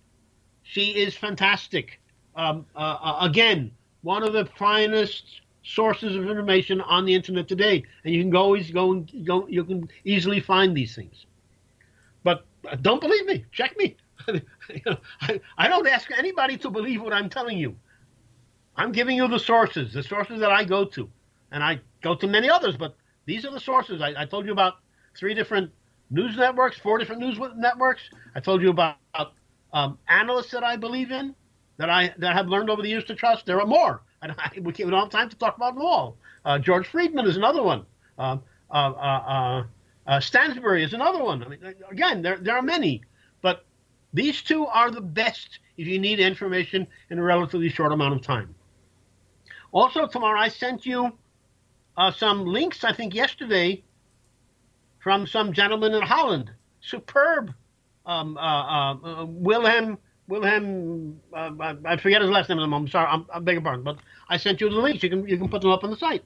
She 0.63 0.91
is 0.91 1.17
fantastic. 1.17 1.99
Um, 2.37 2.67
uh, 2.77 2.99
uh, 3.01 3.19
again, 3.23 3.71
one 4.03 4.23
of 4.23 4.33
the 4.35 4.45
finest 4.45 5.41
sources 5.63 6.15
of 6.15 6.29
information 6.29 6.81
on 6.83 7.07
the 7.07 7.15
internet 7.15 7.49
today, 7.49 7.83
and 8.05 8.15
you 8.15 8.23
can 8.23 8.37
always 8.37 8.71
go 8.71 8.93
and 8.93 9.27
go. 9.27 9.47
You 9.49 9.65
can 9.65 9.89
easily 10.05 10.41
find 10.41 10.77
these 10.77 10.95
things. 10.95 11.25
But 12.23 12.45
uh, 12.71 12.77
don't 12.77 13.01
believe 13.01 13.27
me. 13.27 13.47
Check 13.51 13.77
me. 13.79 13.97
I, 15.23 15.41
I 15.57 15.69
don't 15.69 15.87
ask 15.89 16.11
anybody 16.11 16.59
to 16.59 16.71
believe 16.71 17.01
what 17.01 17.15
I'm 17.15 17.31
telling 17.31 17.57
you. 17.57 17.75
I'm 18.77 18.93
giving 18.93 19.17
you 19.17 19.27
the 19.27 19.39
sources, 19.39 19.95
the 19.95 20.03
sources 20.03 20.39
that 20.41 20.53
I 20.53 20.65
go 20.65 20.85
to 20.85 21.11
and 21.51 21.63
I 21.63 21.81
go 22.03 22.15
to 22.15 22.27
many 22.27 22.49
others, 22.51 22.77
but 22.77 22.97
these 23.27 23.45
are 23.45 23.51
the 23.51 23.61
sources. 23.61 24.01
I, 24.01 24.15
I 24.23 24.25
told 24.27 24.47
you 24.47 24.53
about 24.53 24.75
three 25.17 25.35
different 25.35 25.71
news 26.11 26.37
networks, 26.37 26.79
four 26.79 26.99
different 26.99 27.21
news 27.21 27.39
networks. 27.57 28.11
I 28.35 28.41
told 28.41 28.63
you 28.63 28.71
about 28.71 29.05
um, 29.45 29.99
analysts 30.09 30.51
that 30.51 30.65
I 30.65 30.77
believe 30.77 31.11
in, 31.11 31.35
that 31.55 31.65
I 31.91 31.93
that 31.97 32.11
I 32.15 32.17
have 32.17 32.27
learned 32.27 32.55
over 32.55 32.83
the 32.83 32.89
years 32.89 33.05
to 33.05 33.15
trust. 33.15 33.47
There 33.47 33.61
are 33.61 33.67
more, 33.67 34.03
and 34.23 34.33
I, 34.39 34.51
we 34.61 34.73
don't 34.73 34.93
have 34.93 35.11
time 35.11 35.29
to 35.31 35.37
talk 35.37 35.57
about 35.57 35.75
them 35.75 35.85
all. 35.85 36.19
Uh, 36.45 36.59
George 36.59 36.87
Friedman 36.87 37.27
is 37.27 37.37
another 37.37 37.63
one. 37.63 37.87
Um, 38.19 38.43
uh, 38.71 38.75
uh, 38.75 39.23
uh, 39.35 39.65
Uh, 40.07 40.19
Stansberry 40.21 40.83
is 40.83 40.95
another 40.95 41.23
one. 41.23 41.43
I 41.45 41.49
mean, 41.49 41.75
again, 41.91 42.23
there 42.23 42.39
there 42.39 42.57
are 42.57 42.63
many, 42.63 43.03
but 43.43 43.67
these 44.13 44.43
two 44.43 44.67
are 44.67 44.91
the 44.91 45.01
best 45.01 45.61
if 45.77 45.87
you 45.87 45.99
need 45.99 46.19
information 46.21 46.87
in 47.11 47.19
a 47.19 47.23
relatively 47.23 47.69
short 47.69 47.93
amount 47.93 48.15
of 48.15 48.23
time. 48.23 48.55
Also, 49.73 50.07
tomorrow 50.07 50.41
I 50.41 50.49
sent 50.49 50.87
you 50.87 51.19
uh, 51.99 52.13
some 52.13 52.47
links. 52.47 52.85
I 52.85 52.93
think 52.93 53.15
yesterday 53.15 53.83
from 55.01 55.27
some 55.27 55.53
gentleman 55.53 55.93
in 55.93 56.03
Holland. 56.03 56.51
Superb. 56.81 57.53
Um, 58.07 58.39
uh, 58.39 58.41
uh, 58.41 58.95
uh 58.95 59.25
Wilhelm. 59.27 59.99
Wilhelm. 60.29 61.21
Uh, 61.35 61.51
I, 61.85 61.97
forget 61.97 62.23
his 62.23 62.31
last 62.31 62.49
name. 62.49 62.61
I'm 62.61 62.89
sorry. 62.89 63.09
I'm, 63.09 63.27
I 63.35 63.41
beg 63.41 63.55
your 63.55 63.63
pardon, 63.63 63.83
but 63.83 63.99
I 64.29 64.37
sent 64.37 64.61
you 64.61 64.71
the 64.71 64.77
links. 64.77 65.03
You 65.03 65.11
can 65.11 65.27
you 65.27 65.37
can 65.37 65.49
put 65.49 65.61
them 65.61 65.71
up 65.71 65.83
on 65.83 65.91
the 65.91 65.97
site. 65.97 66.23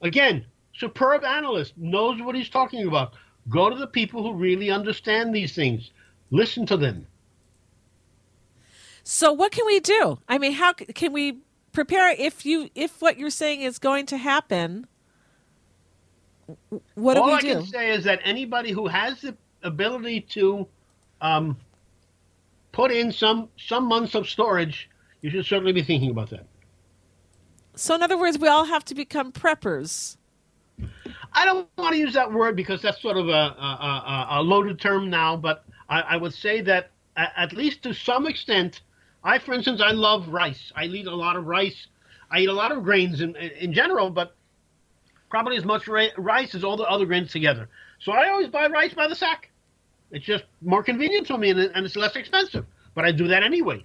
Again, 0.00 0.46
superb 0.74 1.24
analyst 1.24 1.76
knows 1.76 2.20
what 2.22 2.34
he's 2.34 2.48
talking 2.48 2.88
about. 2.88 3.12
Go 3.48 3.68
to 3.68 3.76
the 3.76 3.86
people 3.86 4.22
who 4.22 4.34
really 4.34 4.70
understand 4.70 5.34
these 5.34 5.54
things. 5.54 5.90
Listen 6.30 6.64
to 6.66 6.76
them. 6.76 7.06
So 9.04 9.32
what 9.32 9.52
can 9.52 9.66
we 9.66 9.80
do? 9.80 10.20
I 10.28 10.38
mean, 10.38 10.52
how 10.52 10.72
can 10.72 11.12
we 11.12 11.38
prepare 11.72 12.14
if 12.18 12.46
you 12.46 12.70
if 12.74 13.00
what 13.00 13.18
you're 13.18 13.30
saying 13.30 13.62
is 13.62 13.78
going 13.78 14.06
to 14.06 14.16
happen? 14.16 14.86
What 16.94 17.16
All 17.16 17.26
do 17.26 17.32
we 17.32 17.38
I 17.38 17.40
do? 17.40 17.54
can 17.54 17.66
say 17.66 17.90
is 17.90 18.04
that 18.04 18.20
anybody 18.24 18.72
who 18.72 18.86
has 18.86 19.20
the 19.20 19.36
ability 19.62 20.22
to 20.32 20.66
um, 21.20 21.56
put 22.72 22.90
in 22.90 23.12
some 23.12 23.48
some 23.56 23.84
months 23.86 24.14
of 24.14 24.28
storage, 24.28 24.90
you 25.20 25.30
should 25.30 25.46
certainly 25.46 25.72
be 25.72 25.82
thinking 25.82 26.10
about 26.10 26.30
that. 26.30 26.46
So, 27.74 27.94
in 27.94 28.02
other 28.02 28.18
words, 28.18 28.38
we 28.38 28.48
all 28.48 28.64
have 28.64 28.84
to 28.86 28.94
become 28.94 29.32
preppers. 29.32 30.16
I 31.32 31.44
don't 31.44 31.68
want 31.78 31.92
to 31.92 31.98
use 31.98 32.12
that 32.14 32.30
word 32.30 32.56
because 32.56 32.82
that's 32.82 33.00
sort 33.00 33.16
of 33.16 33.28
a, 33.28 33.32
a, 33.32 34.26
a 34.32 34.42
loaded 34.42 34.80
term 34.80 35.08
now, 35.08 35.36
but 35.36 35.64
I, 35.88 36.00
I, 36.00 36.16
would 36.16 36.34
say 36.34 36.60
that 36.62 36.90
at 37.16 37.52
least 37.52 37.82
to 37.84 37.94
some 37.94 38.26
extent, 38.26 38.82
I, 39.24 39.38
for 39.38 39.54
instance, 39.54 39.80
I 39.80 39.92
love 39.92 40.28
rice. 40.28 40.72
I 40.74 40.84
eat 40.84 41.06
a 41.06 41.14
lot 41.14 41.36
of 41.36 41.46
rice. 41.46 41.86
I 42.30 42.40
eat 42.40 42.48
a 42.48 42.52
lot 42.52 42.72
of 42.72 42.82
grains 42.82 43.20
in, 43.20 43.36
in 43.36 43.72
general, 43.72 44.10
but 44.10 44.34
probably 45.30 45.56
as 45.56 45.64
much 45.64 45.88
rice 45.88 46.54
as 46.54 46.64
all 46.64 46.76
the 46.76 46.84
other 46.84 47.06
grains 47.06 47.30
together. 47.30 47.68
So 48.00 48.12
I 48.12 48.28
always 48.30 48.48
buy 48.48 48.66
rice 48.66 48.94
by 48.94 49.06
the 49.06 49.14
sack. 49.14 49.50
It's 50.10 50.26
just 50.26 50.44
more 50.60 50.82
convenient 50.82 51.26
for 51.26 51.38
me 51.38 51.50
and, 51.50 51.58
and 51.58 51.86
it's 51.86 51.96
less 51.96 52.16
expensive. 52.16 52.66
But 52.94 53.04
I 53.04 53.12
do 53.12 53.28
that 53.28 53.42
anyway. 53.42 53.84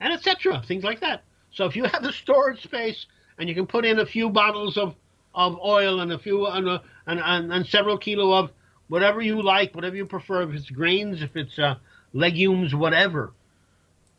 And 0.00 0.12
etc. 0.12 0.62
Things 0.66 0.84
like 0.84 1.00
that. 1.00 1.24
So 1.52 1.66
if 1.66 1.76
you 1.76 1.84
have 1.84 2.02
the 2.02 2.12
storage 2.12 2.62
space 2.62 3.06
and 3.38 3.48
you 3.48 3.54
can 3.54 3.66
put 3.66 3.84
in 3.84 3.98
a 3.98 4.06
few 4.06 4.30
bottles 4.30 4.78
of, 4.78 4.94
of 5.34 5.58
oil 5.62 6.00
and 6.00 6.12
a 6.12 6.18
few 6.18 6.46
and, 6.46 6.68
a, 6.68 6.82
and, 7.06 7.20
and, 7.20 7.52
and 7.52 7.66
several 7.66 7.98
kilo 7.98 8.32
of 8.32 8.50
whatever 8.88 9.20
you 9.20 9.42
like, 9.42 9.74
whatever 9.74 9.96
you 9.96 10.06
prefer, 10.06 10.42
if 10.42 10.54
it's 10.54 10.70
grains, 10.70 11.22
if 11.22 11.36
it's 11.36 11.58
uh, 11.58 11.74
legumes, 12.12 12.74
whatever, 12.74 13.32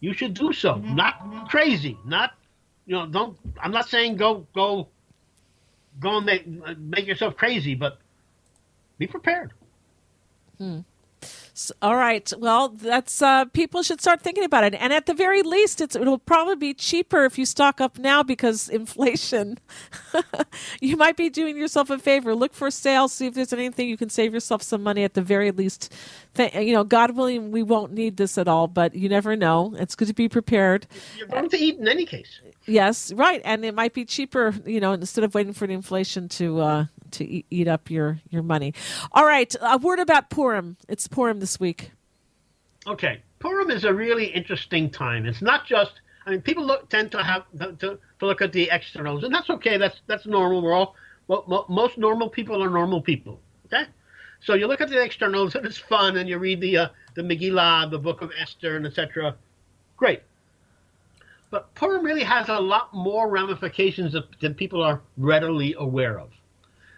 you 0.04 0.14
should 0.14 0.34
do 0.34 0.52
so. 0.52 0.74
Mm-hmm. 0.74 0.96
Not 0.96 1.48
crazy. 1.50 1.98
Not 2.06 2.32
you 2.86 2.96
know. 2.96 3.06
Don't. 3.08 3.38
I'm 3.62 3.72
not 3.72 3.88
saying 3.88 4.18
go 4.18 4.46
go 4.54 4.90
go 6.02 6.18
and 6.18 6.26
make 6.26 6.46
make 6.78 7.08
yourself 7.08 7.38
crazy, 7.38 7.74
but 7.74 8.00
be 8.98 9.08
prepared. 9.08 9.54
Hmm. 10.58 10.80
So, 11.56 11.74
all 11.84 11.96
right. 11.96 12.32
Well, 12.40 12.70
that's 12.70 13.22
uh, 13.22 13.46
people 13.46 13.84
should 13.84 14.02
start 14.02 14.22
thinking 14.22 14.44
about 14.44 14.64
it. 14.64 14.74
And 14.74 14.92
at 14.92 15.06
the 15.06 15.14
very 15.14 15.44
least, 15.44 15.82
it'll 15.82 16.18
probably 16.18 16.56
be 16.56 16.74
cheaper 16.74 17.26
if 17.26 17.38
you 17.38 17.46
stock 17.46 17.80
up 17.80 18.00
now 18.00 18.24
because 18.24 18.70
inflation. 18.82 19.60
you 20.82 20.98
might 20.98 21.16
be 21.16 21.30
doing 21.30 21.56
yourself 21.56 21.92
a 21.92 22.00
favor. 22.00 22.34
Look 22.34 22.56
for 22.56 22.72
sales. 22.72 23.14
See 23.14 23.28
if 23.28 23.36
there's 23.36 23.54
anything 23.54 23.88
you 23.88 23.98
can 23.98 24.10
save 24.10 24.34
yourself 24.34 24.64
some 24.64 24.82
money 24.82 25.04
at 25.04 25.14
the 25.14 25.22
very 25.22 25.52
least. 25.52 25.94
Th- 26.34 26.54
you 26.56 26.74
know, 26.74 26.84
God 26.84 27.16
willing, 27.16 27.52
we 27.52 27.62
won't 27.62 27.94
need 27.94 28.18
this 28.18 28.40
at 28.40 28.48
all, 28.48 28.68
but 28.68 28.96
you 28.96 29.08
never 29.08 29.36
know. 29.36 29.76
It's 29.78 29.96
good 29.96 30.08
to 30.08 30.14
be 30.16 30.28
prepared. 30.28 30.88
You're 31.18 31.28
going 31.28 31.50
to 31.50 31.58
eat 31.58 31.78
in 31.78 31.88
any 31.88 32.06
case. 32.06 32.40
Yes, 32.66 33.12
right, 33.14 33.42
and 33.44 33.66
it 33.66 33.76
might 33.76 33.94
be 33.94 34.06
cheaper. 34.06 34.56
You 34.66 34.80
know, 34.80 34.94
instead 34.94 35.24
of 35.24 35.36
waiting 35.36 35.54
for 35.54 35.68
the 35.68 35.74
inflation 35.74 36.30
to 36.30 36.62
uh, 36.62 36.86
to 37.14 37.44
eat, 37.50 37.68
up 37.68 37.90
your 37.90 38.20
your 38.30 38.44
money. 38.44 38.74
All 39.12 39.26
right, 39.26 39.56
a 39.62 39.78
word 39.78 40.00
about 40.00 40.30
Purim. 40.30 40.78
It's 40.88 41.08
Purim 41.08 41.40
this 41.40 41.60
week. 41.60 41.92
Okay, 42.86 43.22
Purim 43.40 43.72
is 43.72 43.86
a 43.86 43.94
really 43.94 44.26
interesting 44.26 44.90
time. 44.90 45.26
It's 45.26 45.42
not 45.42 45.66
just. 45.66 45.94
I 46.26 46.32
mean, 46.32 46.42
people 46.42 46.66
look, 46.66 46.88
tend 46.90 47.12
to 47.12 47.22
have 47.22 47.44
to, 47.60 47.74
to 48.20 48.26
look 48.26 48.42
at 48.42 48.54
the 48.54 48.70
externals, 48.72 49.24
and 49.24 49.34
that's 49.34 49.50
okay. 49.50 49.78
That's 49.78 50.02
that's 50.08 50.26
normal. 50.26 50.62
We're 50.62 50.74
all 50.74 50.96
well, 51.28 51.66
most 51.70 51.98
normal 51.98 52.30
people 52.30 52.64
are 52.64 52.70
normal 52.70 53.02
people. 53.02 53.40
Okay, 53.68 53.86
so 54.42 54.54
you 54.54 54.68
look 54.68 54.82
at 54.82 54.90
the 54.90 55.02
externals, 55.02 55.56
and 55.56 55.66
it's 55.66 55.78
fun, 55.78 56.18
and 56.18 56.28
you 56.28 56.38
read 56.38 56.62
the 56.62 56.78
uh, 56.78 56.88
the 57.16 57.22
Megillah, 57.22 57.90
the 57.92 58.00
Book 58.00 58.22
of 58.22 58.32
Esther, 58.40 58.76
and 58.76 58.86
etc. 58.86 59.36
Great. 59.98 60.22
But 61.54 61.76
Purim 61.76 62.04
really 62.04 62.24
has 62.24 62.50
a 62.50 62.60
lot 62.60 62.94
more 62.96 63.30
ramifications 63.30 64.16
than 64.42 64.56
people 64.56 64.82
are 64.82 65.02
readily 65.18 65.76
aware 65.78 66.20
of. 66.20 66.32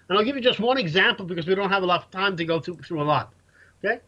And 0.08 0.18
I'll 0.18 0.24
give 0.24 0.36
you 0.36 0.42
just 0.42 0.60
one 0.60 0.78
example 0.78 1.26
because 1.26 1.48
we 1.48 1.56
don't 1.56 1.70
have 1.70 1.84
a 1.84 1.86
lot 1.86 2.04
of 2.04 2.12
time 2.12 2.38
to 2.38 2.46
go 2.46 2.60
through, 2.60 2.78
through 2.78 3.02
a 3.02 3.04
lot. 3.04 3.34
Okay? 3.84 4.00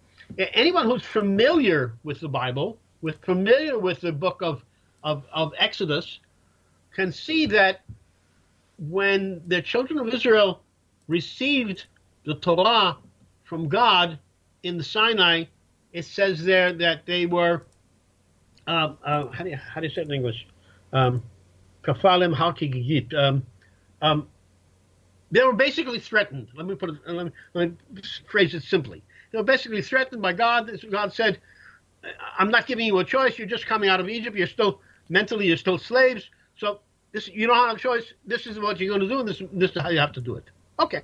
Anyone 0.53 0.85
who's 0.85 1.03
familiar 1.03 1.93
with 2.03 2.19
the 2.19 2.27
Bible, 2.27 2.77
with 3.01 3.23
familiar 3.23 3.79
with 3.79 4.01
the 4.01 4.11
book 4.11 4.41
of, 4.41 4.63
of, 5.03 5.23
of 5.33 5.53
Exodus, 5.57 6.19
can 6.93 7.11
see 7.11 7.45
that 7.47 7.81
when 8.77 9.41
the 9.47 9.61
children 9.61 9.99
of 9.99 10.07
Israel 10.13 10.61
received 11.07 11.85
the 12.25 12.35
Torah 12.35 12.97
from 13.43 13.67
God 13.69 14.19
in 14.63 14.77
the 14.77 14.83
Sinai, 14.83 15.45
it 15.93 16.05
says 16.05 16.43
there 16.43 16.73
that 16.73 17.05
they 17.05 17.25
were 17.25 17.63
um, 18.67 18.97
uh, 19.03 19.27
how, 19.27 19.43
do 19.43 19.49
you, 19.49 19.55
how 19.55 19.79
do 19.79 19.87
you 19.87 19.93
say 19.93 20.01
it 20.01 20.07
in 20.07 20.13
English? 20.13 20.45
Um, 20.91 21.23
kafalim. 21.83 22.33
Um, 23.17 23.43
um, 24.01 24.27
they 25.31 25.43
were 25.43 25.53
basically 25.53 25.99
threatened. 25.99 26.47
Let 26.55 26.65
me 26.65 26.75
put 26.75 26.89
it. 26.89 26.95
Let 27.05 27.25
me, 27.25 27.31
let 27.53 27.69
me 27.69 28.01
phrase 28.29 28.53
it 28.53 28.63
simply. 28.63 29.03
They 29.31 29.37
were 29.37 29.43
basically 29.43 29.81
threatened 29.81 30.21
by 30.21 30.33
God. 30.33 30.71
God 30.89 31.13
said, 31.13 31.39
"I'm 32.37 32.49
not 32.49 32.67
giving 32.67 32.85
you 32.85 32.97
a 32.99 33.03
choice. 33.03 33.37
You're 33.37 33.47
just 33.47 33.65
coming 33.65 33.89
out 33.89 33.99
of 33.99 34.09
Egypt. 34.09 34.37
You're 34.37 34.47
still 34.47 34.81
mentally, 35.09 35.47
you're 35.47 35.57
still 35.57 35.77
slaves. 35.77 36.29
So 36.55 36.79
this, 37.11 37.27
you 37.27 37.47
don't 37.47 37.67
have 37.67 37.75
a 37.77 37.79
choice. 37.79 38.13
This 38.25 38.47
is 38.47 38.59
what 38.59 38.79
you're 38.79 38.89
going 38.89 39.01
to 39.01 39.07
do, 39.07 39.19
and 39.19 39.27
this, 39.27 39.41
this 39.53 39.71
is 39.71 39.81
how 39.81 39.89
you 39.89 39.99
have 39.99 40.13
to 40.13 40.21
do 40.21 40.35
it." 40.35 40.45
Okay. 40.79 41.01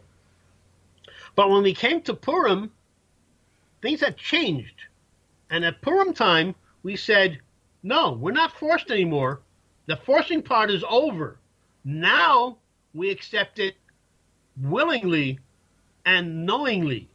But 1.35 1.49
when 1.49 1.63
we 1.63 1.73
came 1.73 2.01
to 2.03 2.13
Purim, 2.13 2.71
things 3.81 4.01
had 4.01 4.17
changed, 4.17 4.75
and 5.49 5.65
at 5.65 5.81
Purim 5.81 6.13
time, 6.13 6.53
we 6.83 6.95
said, 6.95 7.39
no, 7.81 8.13
we're 8.13 8.31
not 8.31 8.57
forced 8.57 8.91
anymore. 8.91 9.41
The 9.87 9.97
forcing 9.97 10.41
part 10.41 10.71
is 10.71 10.83
over. 10.87 11.37
Now 11.83 12.57
we 12.93 13.09
accept 13.09 13.59
it 13.59 13.75
willingly 14.59 15.39
and 16.05 16.45
knowingly. 16.45 17.09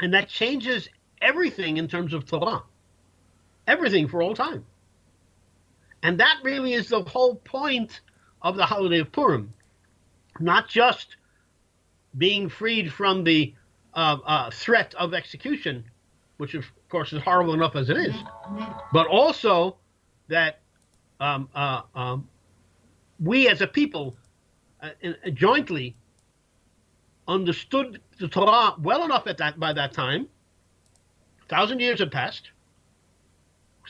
And 0.00 0.14
that 0.14 0.28
changes 0.28 0.88
everything 1.20 1.76
in 1.76 1.88
terms 1.88 2.14
of 2.14 2.26
Torah. 2.26 2.62
Everything 3.66 4.08
for 4.08 4.22
all 4.22 4.34
time. 4.34 4.64
And 6.02 6.20
that 6.20 6.38
really 6.42 6.74
is 6.74 6.88
the 6.88 7.02
whole 7.02 7.34
point 7.34 8.00
of 8.40 8.56
the 8.56 8.64
holiday 8.64 9.00
of 9.00 9.10
Purim. 9.10 9.52
Not 10.38 10.68
just 10.68 11.16
being 12.16 12.48
freed 12.48 12.92
from 12.92 13.24
the 13.24 13.54
uh, 13.94 14.16
uh, 14.24 14.50
threat 14.50 14.94
of 14.94 15.12
execution, 15.12 15.84
which 16.36 16.54
of 16.54 16.64
course 16.88 17.12
is 17.12 17.22
horrible 17.22 17.54
enough 17.54 17.74
as 17.74 17.90
it 17.90 17.96
is, 17.96 18.14
but 18.92 19.06
also 19.08 19.76
that 20.28 20.60
um, 21.20 21.48
uh, 21.54 21.82
um, 21.94 22.28
we 23.18 23.48
as 23.48 23.60
a 23.60 23.66
people 23.66 24.16
uh, 24.82 24.90
uh, 25.04 25.30
jointly 25.30 25.96
understood 27.26 28.00
the 28.18 28.28
Torah 28.28 28.74
well 28.80 29.04
enough 29.04 29.26
at 29.26 29.38
that 29.38 29.58
by 29.60 29.72
that 29.72 29.92
time. 29.92 30.28
A 31.44 31.48
thousand 31.48 31.80
years 31.80 32.00
had 32.00 32.10
passed. 32.10 32.50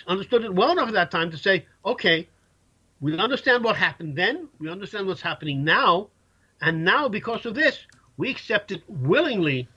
Understood 0.06 0.44
it 0.44 0.54
well 0.54 0.70
enough 0.70 0.88
at 0.88 0.94
that 0.94 1.10
time 1.10 1.30
to 1.30 1.36
say, 1.36 1.66
okay, 1.84 2.28
we 3.00 3.16
understand 3.18 3.64
what 3.64 3.76
happened 3.76 4.16
then. 4.16 4.48
We 4.58 4.68
understand 4.70 5.06
what's 5.06 5.20
happening 5.20 5.64
now, 5.64 6.08
and 6.60 6.84
now 6.84 7.08
because 7.08 7.46
of 7.46 7.54
this, 7.54 7.78
we 8.16 8.30
accept 8.30 8.72
it 8.72 8.82
willingly 8.88 9.68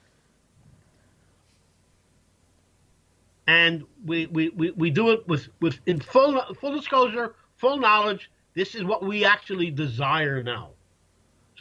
and 3.48 3.84
we, 4.06 4.28
we, 4.28 4.50
we, 4.50 4.72
we 4.72 4.90
do 4.90 5.10
it 5.10 5.28
with, 5.28 5.50
with 5.60 5.78
in 5.86 6.00
full 6.00 6.42
full 6.60 6.74
disclosure, 6.74 7.36
full 7.58 7.78
knowledge. 7.78 8.32
This 8.54 8.76
is 8.76 8.84
what 8.84 9.04
we 9.04 9.26
actually 9.26 9.72
desire 9.72 10.42
now. 10.44 10.70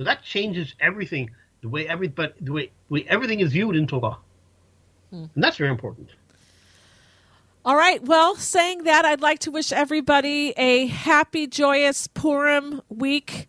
So 0.00 0.04
that 0.04 0.22
changes 0.22 0.74
everything. 0.80 1.30
The 1.60 1.68
way 1.68 1.86
everybody, 1.86 2.32
the 2.40 2.52
way, 2.52 2.70
way 2.88 3.04
everything 3.06 3.40
is 3.40 3.52
viewed 3.52 3.76
in 3.76 3.86
Torah, 3.86 4.16
hmm. 5.10 5.26
and 5.34 5.44
that's 5.44 5.58
very 5.58 5.68
important. 5.68 6.08
All 7.66 7.76
right. 7.76 8.02
Well, 8.02 8.34
saying 8.34 8.84
that, 8.84 9.04
I'd 9.04 9.20
like 9.20 9.40
to 9.40 9.50
wish 9.50 9.72
everybody 9.72 10.54
a 10.56 10.86
happy, 10.86 11.46
joyous 11.46 12.06
Purim 12.06 12.80
week 12.88 13.46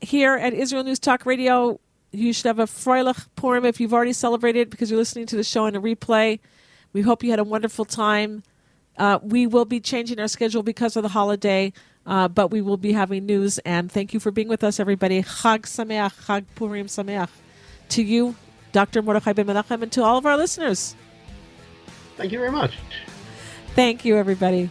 here 0.00 0.36
at 0.36 0.54
Israel 0.54 0.82
News 0.82 0.98
Talk 0.98 1.26
Radio 1.26 1.78
you 2.10 2.32
should 2.32 2.46
have 2.46 2.58
a 2.58 2.64
Freilich 2.64 3.26
Purim 3.36 3.66
if 3.66 3.78
you've 3.78 3.92
already 3.92 4.14
celebrated 4.14 4.70
because 4.70 4.90
you're 4.90 4.98
listening 4.98 5.26
to 5.26 5.36
the 5.36 5.44
show 5.44 5.66
in 5.66 5.76
a 5.76 5.80
replay. 5.82 6.40
We 6.94 7.02
hope 7.02 7.22
you 7.22 7.28
had 7.28 7.38
a 7.38 7.44
wonderful 7.44 7.84
time. 7.84 8.42
Uh, 8.96 9.18
we 9.22 9.46
will 9.46 9.66
be 9.66 9.80
changing 9.80 10.18
our 10.18 10.28
schedule 10.28 10.62
because 10.62 10.96
of 10.96 11.02
the 11.02 11.10
holiday, 11.10 11.74
uh, 12.06 12.28
but 12.28 12.50
we 12.50 12.60
will 12.60 12.76
be 12.76 12.92
having 12.92 13.26
news. 13.26 13.58
And 13.58 13.90
thank 13.90 14.14
you 14.14 14.20
for 14.20 14.30
being 14.30 14.48
with 14.48 14.62
us, 14.62 14.78
everybody. 14.78 15.22
Chag 15.22 15.62
Sameach, 15.62 16.26
Chag 16.26 16.44
Purim 16.54 16.86
Sameach. 16.86 17.28
To 17.90 18.02
you, 18.02 18.34
Dr. 18.72 19.02
Mordechai 19.02 19.32
Ben 19.32 19.46
Menachem, 19.46 19.82
and 19.82 19.92
to 19.92 20.02
all 20.02 20.18
of 20.18 20.26
our 20.26 20.36
listeners. 20.36 20.94
Thank 22.16 22.32
you 22.32 22.38
very 22.38 22.50
much. 22.50 22.74
Thank 23.74 24.04
you, 24.04 24.16
everybody. 24.16 24.70